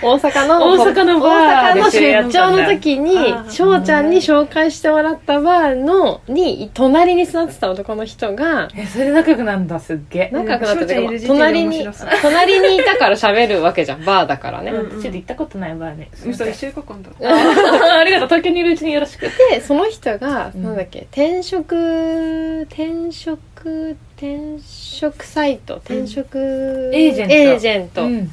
[0.06, 3.16] 大阪の大阪のバーで大阪の知り合った出張の時に
[3.48, 10.30] 翔ちゃんに紹介してもらったバーのに隣に座ってた男の人がえそれで仲良くなんだすっげえ。
[10.32, 11.88] 仲良くなって時点で隣に
[12.22, 15.02] 隣にいたから喋るわけじゃんバーだからね、うん。
[15.02, 16.10] ちょっと行ったことないバーね。
[16.26, 17.10] 嘘一緒行こう今度。
[17.20, 18.28] ありがとう。
[18.28, 19.26] 東京にいるうちによろしく。
[19.50, 20.62] でその人が、うん。
[20.62, 21.56] なんだっけ転職
[22.70, 27.34] 転職転職サイト転職、エージェント。
[27.34, 28.30] エージェントうん。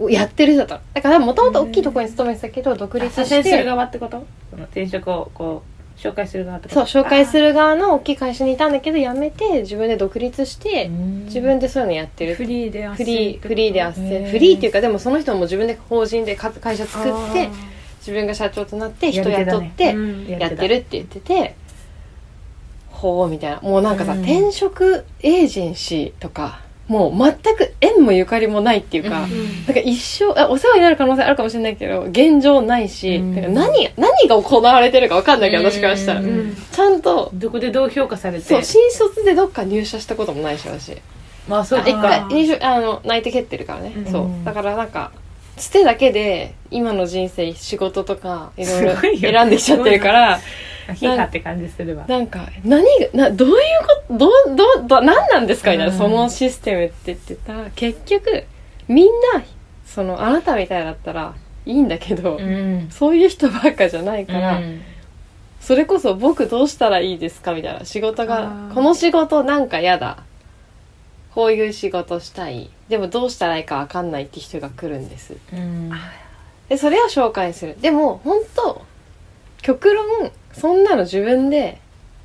[0.00, 4.26] をやってる人だったのだからもともと大きいところに勤めてたけど独立左遷するして側ってこと？
[4.50, 5.62] その転職をこ
[5.96, 6.86] う紹介する側ってこと？
[6.86, 12.34] そう紹介する側の大きい会社にいたんだけど辞めて自分で独立して自分でそういうのやってる。
[12.34, 17.48] フリーでフリーフリーであっせフリーっていうかでもその人も自分で法人でか会社作って
[18.00, 20.26] 自分が社長となって人雇ってうん。
[20.26, 21.54] やってるって言ってて
[23.12, 23.60] ほうみたいな。
[23.60, 24.22] もうなんかさ、うん。
[24.22, 29.64] 転職エージェンシーとかもう全く縁もゆかりもないっていうか、うん。
[29.64, 33.34] なんか一生あお世話になる可能性あるかもしれないけど現状ないし、うん。
[33.34, 36.26] なんか何何が行われてるか分かんないけど私からしたら、うん。
[36.26, 38.44] うんちゃんとどこでどう評価されて？
[38.44, 40.96] そう新卒でどっか入社したこともないし私。
[41.48, 44.10] まあそう一回入社あの内定蹴ってるからね、うん。
[44.10, 44.28] そう。
[44.44, 45.12] だからなんか
[45.56, 50.40] つてだけで今の人生仕事とかいろいろ選んできちゃってるから
[50.92, 52.04] ヒーハーって感じするわ。
[52.06, 53.56] なんか何がなどういう
[54.08, 55.98] ことどうどうどう何なんですかみたいな、うん。
[55.98, 57.52] そのシステムって言ってた。
[57.52, 58.44] ら結局
[58.88, 59.42] みんな
[59.86, 61.34] そのあなたみたいだったら
[61.66, 62.88] いいんだけど、うん。
[62.90, 64.82] そういう人ばっかじゃないから、うん。
[65.60, 67.84] それこそ僕どうしたらいいですかみたいな。
[67.84, 68.74] 仕事あがー。
[68.74, 70.18] この仕事なんか嫌だ。
[71.34, 72.70] こういう仕事したい。
[72.88, 75.36] でもどうしたらいいか分かんないって人が来るんです。
[75.52, 75.90] うん。
[76.68, 77.76] でそれを紹介する。
[77.80, 78.82] でも本当
[79.64, 81.80] 極論そんなの自分で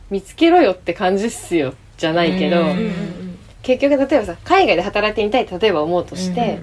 [0.09, 2.65] 見つけろよって感じっすよじゃないけど、
[3.63, 6.59] 結局例えばさ海外で働いてみたいって例えば思うとして、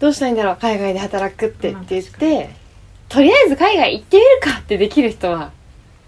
[0.00, 2.48] どうしたらいいんだろう海外で働くってまあって言って、
[3.10, 5.52] とりあえず海外行ってみるかってできる人は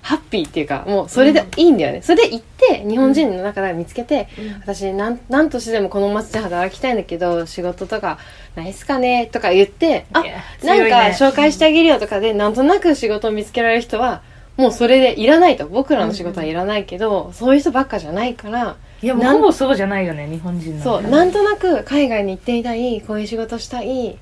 [0.06, 4.52] ハッピーっていうかもうそれでいいんだよね、それで行って日本人の中で見つけて、うん。
[4.60, 8.18] 私なんなんとしてでもこの街で働きたいんだけど仕事とか
[8.54, 9.26] ないっすかね？
[9.26, 14.22] とか言ってあいやなんか紹介してあげるよとかでなんとなく仕事を見つけられる人は
[14.56, 15.66] もうそれでいらないと。
[15.66, 20.84] 僕らの仕事はいらないけど、そういう人ばっかじゃないからいやもうほぼそうじゃないよね日本人の。
[20.84, 24.16] そうなんとなく海外に行ってみたいこういう仕事したい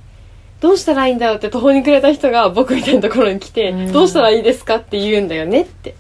[0.65, 5.95] どうしたらいいんだよって途方に暮れた人が僕みたいなところに来て、うんどうしたらいいですかって言うんだよねって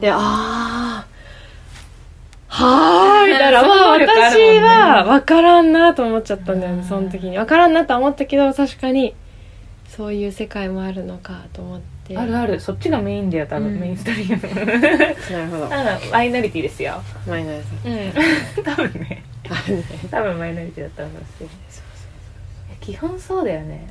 [0.00, 1.06] でああ
[2.48, 3.62] はーいみたいな。
[3.62, 7.36] まあ私は分からんなと思っちゃったんだよね、うんその時に。
[7.38, 9.14] 分からんなとは思ったけど、確かに、
[9.88, 12.16] そういう世界もあるのかと思って。
[12.18, 14.40] あるあるそっちがメインだよ多分、うんメインストリーム
[15.32, 15.68] なるほど。
[16.10, 17.92] マイノリティですよマイナーさん。
[17.92, 19.22] うん 多分ね。
[20.10, 21.50] 多分マイノリティだったと思いますけど
[22.86, 23.88] 基本そうだよね。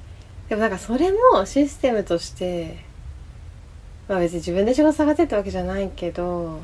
[0.50, 2.78] でもなんかそれもシステムとして、
[4.08, 6.62] まあ別に自分で仕事探してってわけじゃないけど、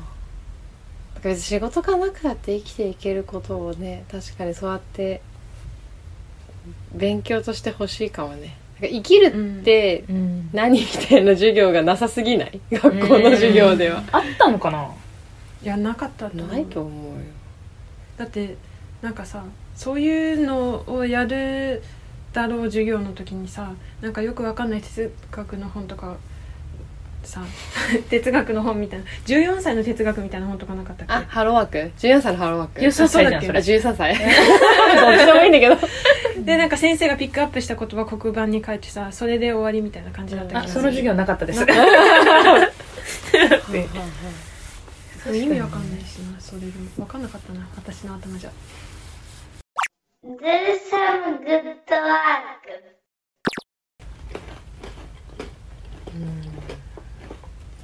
[1.22, 5.20] 別に仕事がなくたって生きていけることをね、確かにそうやって
[6.94, 8.56] 勉強としてほしいかもね。
[8.80, 10.50] なんか生きるってうん。
[10.52, 12.60] 何みたいな授業がなさすぎない？
[12.72, 14.02] 学校の授業では。
[14.10, 14.88] あったのかな？
[15.62, 16.48] いやなかったと思う。
[16.48, 17.18] ないと思うよ。
[18.16, 18.56] だって
[19.00, 21.82] なんかさそういうのをやる
[22.32, 26.16] だろう授業の時にさなんかよくわかんない哲学の本とか
[27.24, 27.42] さ
[28.10, 31.12] 哲学の本みたいな14歳の哲学みたいな本とかなかったっけ？
[31.14, 32.80] あ、ハローワーク ?14 歳のハローワーク。
[32.80, 33.60] 13歳じゃんそそうあ、れ。
[33.60, 34.18] 13歳。
[34.18, 35.76] どっちでもいいんだけど。
[36.44, 41.60] でなんか先生がピックアップした言葉黒板に書いてさそれで終わりみたいな感じだったあ気がするその授業なかったです。
[45.24, 46.72] そう意味わかんないしなそれでも。
[46.98, 48.50] わかんなかったな私の頭じゃ
[50.24, 50.38] Do
[50.88, 52.62] some good work.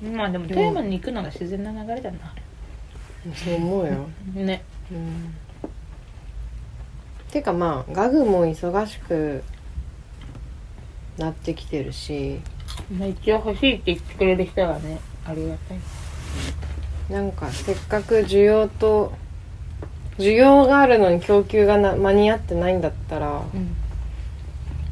[0.00, 2.18] まあでもテーマに行くのが自然な流れだな。
[3.34, 4.08] そう思うよ。
[4.34, 4.62] ね。
[4.92, 5.34] うん。
[7.32, 9.42] ていうかまあガグも忙しく
[11.16, 12.40] なってきてるし。
[12.96, 15.78] まあ一応欲しいって言ってくれる人はねありがたい。
[17.10, 19.12] なんかせっかく需要と
[20.18, 23.76] 需要があるのに供給がな間に合ってないんだったらうん。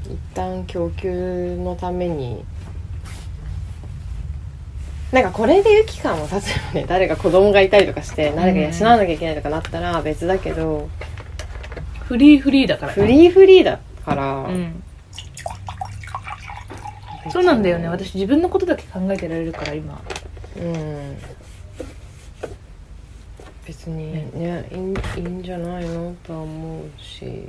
[0.05, 2.45] 一旦供給のために
[5.13, 6.41] なんかこれでユキカも例え
[6.75, 6.87] ばね。
[6.89, 10.89] 誰か子供がいたりとかして誰か養わなきゃいけないとかなったら別だけど、
[12.03, 13.03] フリーフリーだからね。
[13.03, 14.83] フリーフリーだから、うん。
[17.31, 17.89] そうなんだよね。
[17.89, 20.01] 私自分のことだけ考えてられるから今。
[20.57, 21.17] うん
[23.67, 27.49] 別にねいいんいいんじゃないのとは思うし。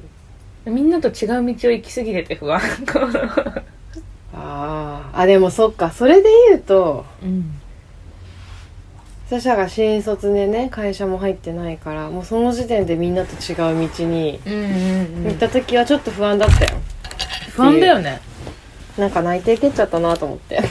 [0.65, 2.59] みんなと違う道を行き過ぎてて不安。
[4.33, 5.19] あー。
[5.19, 5.91] あでもそっか。
[5.91, 7.59] それで言うとうん。
[9.27, 16.77] 私らが新卒でね会社も入ってないからもうその時点でみんなと違う道に行った時はちょっと不安だったよ、
[17.51, 18.21] 不安だよね
[18.97, 20.59] なんか内定蹴っちゃったなと思って。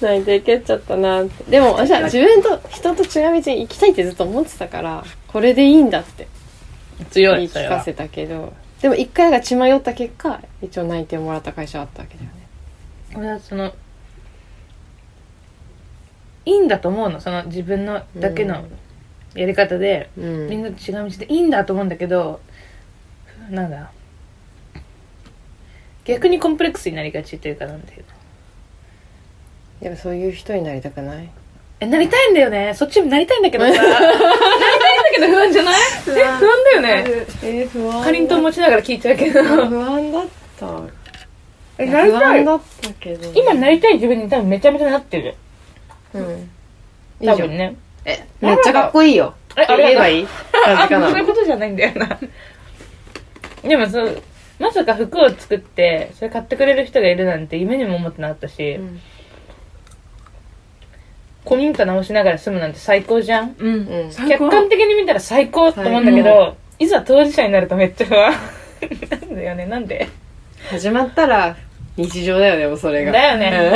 [0.00, 1.44] 内定蹴っちゃったなって。
[1.50, 6.26] でも私は自分と人と違う道に行きたいってずっと思ってたからこれでいいんだって
[7.10, 8.52] 強言いいそれは聞かせたけど。
[8.80, 12.36] でも一回が血迷った結果一応内定もらった会社あったわけだよね。
[13.16, 13.74] 俺はその
[16.46, 17.20] いいんだと思うの。
[17.20, 18.64] その自分のだけの
[19.34, 20.48] やり方で、うん。
[20.48, 22.40] みんなと違う道でいいんだと思うんだけど
[23.50, 23.90] なんだ
[26.08, 28.06] 逆にコンプレックスになりがちというかなんだけど。
[29.82, 31.28] でもそういう人になりたくない？
[31.80, 32.72] えなりたいんだよね。
[32.74, 33.70] そっちになりたいんだけどさ。
[33.70, 35.74] なりたいんだけど不安じゃない？
[35.76, 37.04] え不安だよね。
[37.44, 39.42] えー、不安かりんとう持ちながら聞いちゃうけど。
[39.44, 40.26] 不安だっ
[40.58, 40.66] た。
[41.78, 42.38] えなり不たい？
[42.40, 45.34] 安だったけど今なりたい自分に多分めちゃめちゃなってる。
[46.14, 46.50] うん。
[47.24, 47.76] 多分ね。
[48.04, 49.34] えめっちゃかっこいいよ。
[49.56, 50.26] えあ言えばいい。
[50.64, 51.10] 感じかな。
[51.10, 52.18] そういうことじゃないんだよな。
[53.62, 54.22] でもそう
[54.58, 59.00] まさか服を作ってそれ買ってくれる人がいるなんて夢にも思ってなかったし、うん。
[61.44, 63.54] 古民家直しながら住むなんて最高じゃん？
[63.58, 68.32] うん、客観的に見たら最高と思うんだけどいざ当事者になるとめっちゃ不安。
[69.10, 70.08] なんだよねなんで？
[70.70, 71.56] 始まったら
[71.96, 73.12] 日常だよねもうそれが。
[73.12, 73.72] だよね。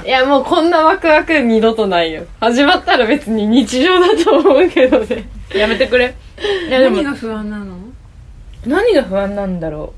[0.00, 0.06] うん。
[0.06, 2.24] いやもうこんなワクワク二度とないよ。
[2.40, 5.24] 始まったら別に日常だと思うけどね。
[5.54, 6.14] やめてくれ。
[6.68, 7.76] いやでも何が不安なの？
[8.66, 9.94] 何が不安なんだろ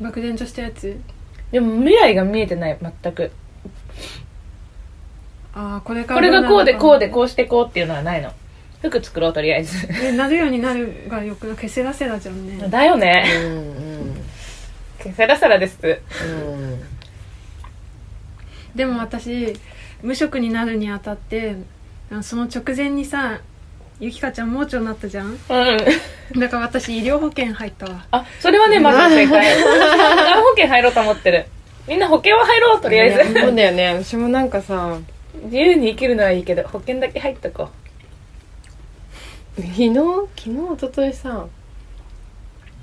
[0.00, 0.88] 漠然としたやつ？
[0.88, 1.00] う
[1.52, 3.32] でも未来が見えてない全く。
[5.52, 8.32] ああこれかこられがこうでこうでうこうしてこうっていうのはないの。
[8.80, 9.88] 服作ろうとりあえず。
[9.92, 12.68] えなるようになるがよくないケセラセラじゃんね。
[12.68, 13.24] だよね。
[13.44, 13.60] うんう
[14.12, 14.24] ん。
[14.98, 15.78] ケセラサラです。
[15.84, 16.82] うん。
[18.74, 19.58] でも私
[20.02, 21.56] 無職になるにあたって
[22.10, 23.40] あその直前にさ
[24.00, 25.26] ゆきかちゃん盲腸になったじゃん。
[25.26, 25.38] うん。
[26.40, 28.06] だから私医療保険入ったわ。
[28.10, 29.56] あそれはねまだ正解。
[29.56, 31.46] 私も保険入ろうと思ってる。
[31.86, 33.40] みんな保険は入ろうとりあえず。
[33.40, 34.02] そうだよね。
[34.02, 34.98] 私もなんかさ
[35.44, 37.68] 自由に生きるのはいいけど保険だけ入っとこ
[39.56, 41.46] 昨日昨日一昨日さ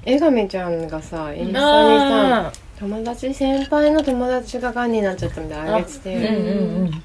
[0.06, 7.02] 江上ちゃんがさインスタにうさあ友達先輩の友達ががんになっちゃったみたいなのあげてて、ーうんうんうんまあ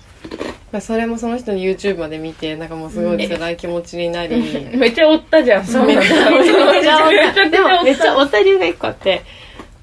[0.80, 4.36] それもその人の YouTube まで見てなんかもうすごい辛い気持ちになり、
[4.76, 7.50] めっちゃ追ったじゃん、そうめっちゃめった。
[7.50, 9.22] でもめっちゃおった理由が一個あって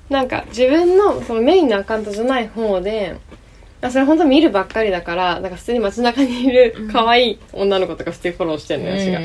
[0.09, 3.15] なんか自分のそのメインのアカウントじゃない方で
[3.81, 9.19] あそれ本当見るばっかりだからなんか普通に街中にいる可愛い女の子とか普通にフォローしてるのよ私が、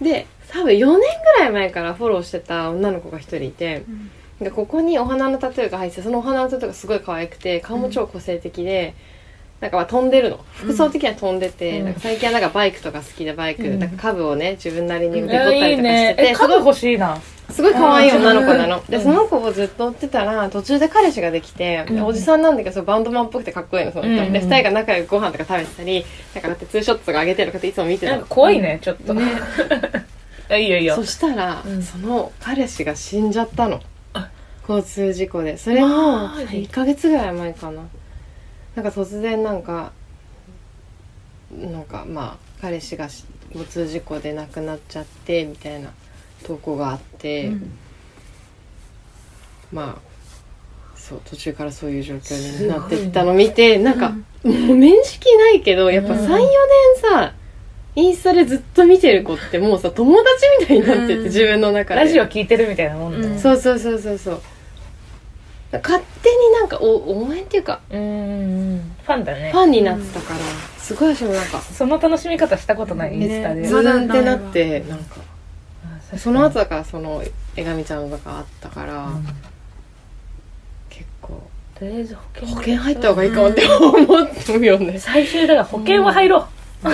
[0.00, 3.82] で多分4年ぐらい前からフォローしてた女の子が一人いて、
[4.40, 8.94] でここにお花のタトゥーが入っててそのお花のタトゥーがすごい可愛くて顔も超個性的で、
[9.64, 16.14] なんかまあ飛んでるの服装的には飛んでて、うんなんか最近はなんかバイクとか好きでバイク、うんなんか株をね自分なりにいデコったりとかしてね。
[16.14, 17.18] てえ、株欲しいな。
[17.48, 18.84] すごい可愛い女の子なの。
[18.90, 24.22] で、うんその子をずっと追ってたら、途中で彼氏ができて、うんおじさんなんだけど、バンドマンっぽくてかっこいいの、その人。
[24.26, 26.04] うんで、二人が仲良くご飯とか食べてたり、
[26.34, 28.34] なんかだってツーショットとか上げてるのかっていつも見てたのなんか。
[28.34, 29.14] 怖いね、ちょっと。
[29.14, 29.16] い
[30.50, 31.04] や いいよいいよそ。
[31.06, 33.80] したら、うんその彼氏が死んじゃったの
[34.12, 34.28] あ。
[34.68, 35.56] 交通事故で。
[35.56, 37.80] それも、マジ1ヶ月ぐらい前かな。
[38.74, 39.92] なんか突然なんか、
[41.52, 45.90] なんかまあ、彼氏がし交通事故で亡くなっちゃって、みたいな
[46.44, 47.52] 投稿があって、
[49.72, 50.14] まあ
[50.96, 54.10] そう途中からそういう状況になっていったのを見て、なんか、
[54.42, 56.18] もう面識ないけどやっぱうん。
[56.20, 56.48] 34年
[57.00, 57.32] さ
[57.96, 60.28] インスタでずっと見てる子ってもうさ友達
[60.60, 61.24] みたいになってて、うん。
[61.24, 62.00] 自分の中で。
[62.00, 63.38] ラジオ聞いてるみたいなもんだうんよ。
[63.38, 64.42] そうそうそうそうそう
[65.82, 68.94] 勝手になんかお応援っていうかうーん。
[69.04, 69.58] ファンだねフ。
[69.58, 70.40] ァンになってたから、
[70.78, 73.62] すごい私もなんかその楽しみ方したことない、インスタで。
[73.62, 75.16] ねズーンってなってなんか
[76.14, 77.22] あその後だからその
[77.56, 79.26] 江上ちゃんのがあったから、うん
[80.90, 81.42] 結構
[81.78, 86.46] とりあえず保険保険入った方がいいかもって思ってるよね、最終だから保険は入ろ
[86.84, 86.88] う。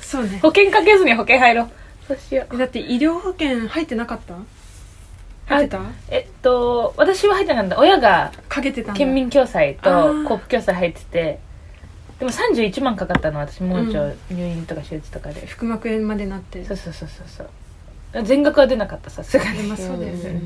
[0.00, 1.68] そうね 保険かけずに保険入ろう。
[2.08, 2.58] そうしよう。
[2.58, 4.34] だって医療保険入ってなかった？
[5.46, 5.80] 入ってた？
[6.10, 7.78] えっと、私は入ってなかった。
[7.78, 11.38] 親がかけてたんだ県民共済とあーコープ共済入ってて、
[12.18, 15.46] でも31万かかったの私盲腸入院とか手術とかで。
[15.46, 17.26] 腹膜炎までなってそうそうそうそう
[18.12, 18.24] そう。
[18.24, 19.62] 全額は出なかったさすがに。
[19.64, 20.40] まあそうだよね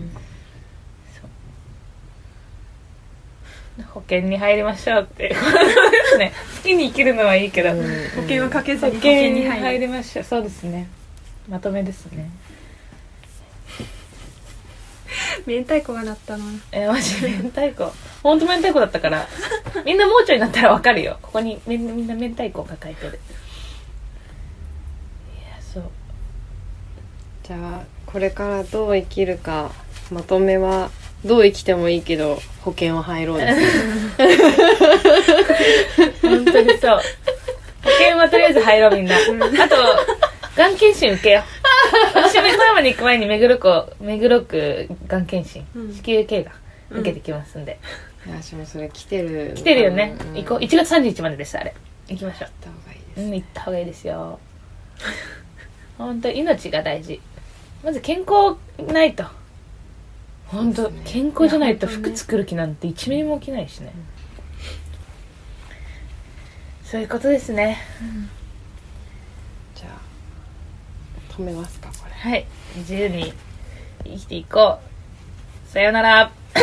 [3.95, 5.59] 保険に入りましょうっていうこと
[5.91, 6.33] ですね。
[6.57, 7.77] 好きに生きるのはいいけど、保
[8.23, 10.25] 険はかけず保に保険険に入りましょう。
[10.25, 10.87] そうですね。
[11.49, 12.29] まとめですね。
[15.47, 17.15] 明太子が鳴ったなえー、マジ？
[17.23, 17.93] 明太子。
[18.23, 19.27] ほんと明太子だったから、
[19.85, 21.19] みんな盲腸になったらわかるよ。
[21.23, 23.13] ここにみんなみんな明太子を抱えてる。
[23.13, 23.15] い
[25.49, 25.85] や、そう。
[27.43, 29.73] じゃあこれからどう生きるか
[30.11, 30.91] まとめは
[31.25, 33.65] どう生きてもいいけど保険は入ろうですね
[36.23, 37.01] 本当にそう。
[37.83, 39.17] 保険はとりあえず入ろうみんな。
[39.17, 39.77] あと、
[40.57, 41.60] がん検診受けよう。
[42.15, 46.51] 私、目黒山に行く前に目黒区、目黒区がん検診、うん子宮頸が
[46.97, 47.79] ん受けてきますんで。
[48.27, 50.17] いや私もそれ来てる来てるよね。
[50.29, 50.59] うん行こう。
[50.59, 51.75] 1月30日までです、あれ。
[52.09, 52.49] 行きましょう。
[52.49, 54.39] 行った方がいいです、うん、行った方がいいですよ。
[55.99, 57.21] 本当命が大事。
[57.83, 59.25] まず健康ないと。
[60.47, 63.93] 本当、ね健康じゃないと服作る気なんて1ミリも起きないしね。
[66.85, 67.79] そういうことですね。
[69.77, 72.47] じゃあ止めますかこれはい。
[72.77, 73.33] 自由に
[74.05, 74.79] 生きていこ
[75.67, 75.71] う。
[75.71, 76.31] さよなら。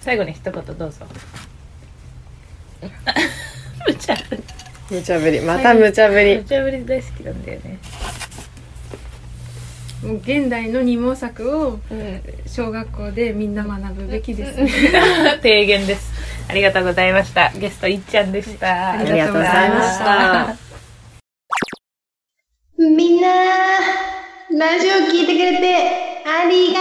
[0.00, 1.04] 最後に一言どうぞ。
[3.86, 4.42] 無茶ぶり。
[4.88, 7.78] 無茶ぶりまた無茶ぶり無茶ぶり大好きなんだよね。
[10.04, 12.22] もう現代の二毛作をうん。
[12.46, 14.70] 小学校でみんな学ぶべきですね
[15.42, 16.12] 提言です。
[16.48, 17.50] ありがとうございました。
[17.56, 18.90] ゲストいっちゃんでした。
[18.90, 20.65] あありがとうございました
[22.78, 23.28] みんな、
[24.50, 26.80] ラジオ聞いてくれてありが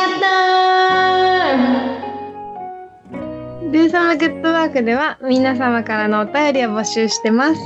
[3.61, 7.61] とうルーサムグッドワークでは皆様からのお便りを募集してます。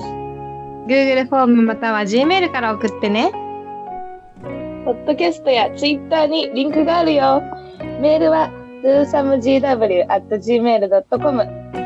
[0.88, 3.32] Google フォームまたは Gmail から送ってね。
[4.86, 7.42] ポッドキャストやツイッターにリンクがあるよ。
[8.00, 8.52] メールは
[8.84, 11.42] dosamegw.gmail.com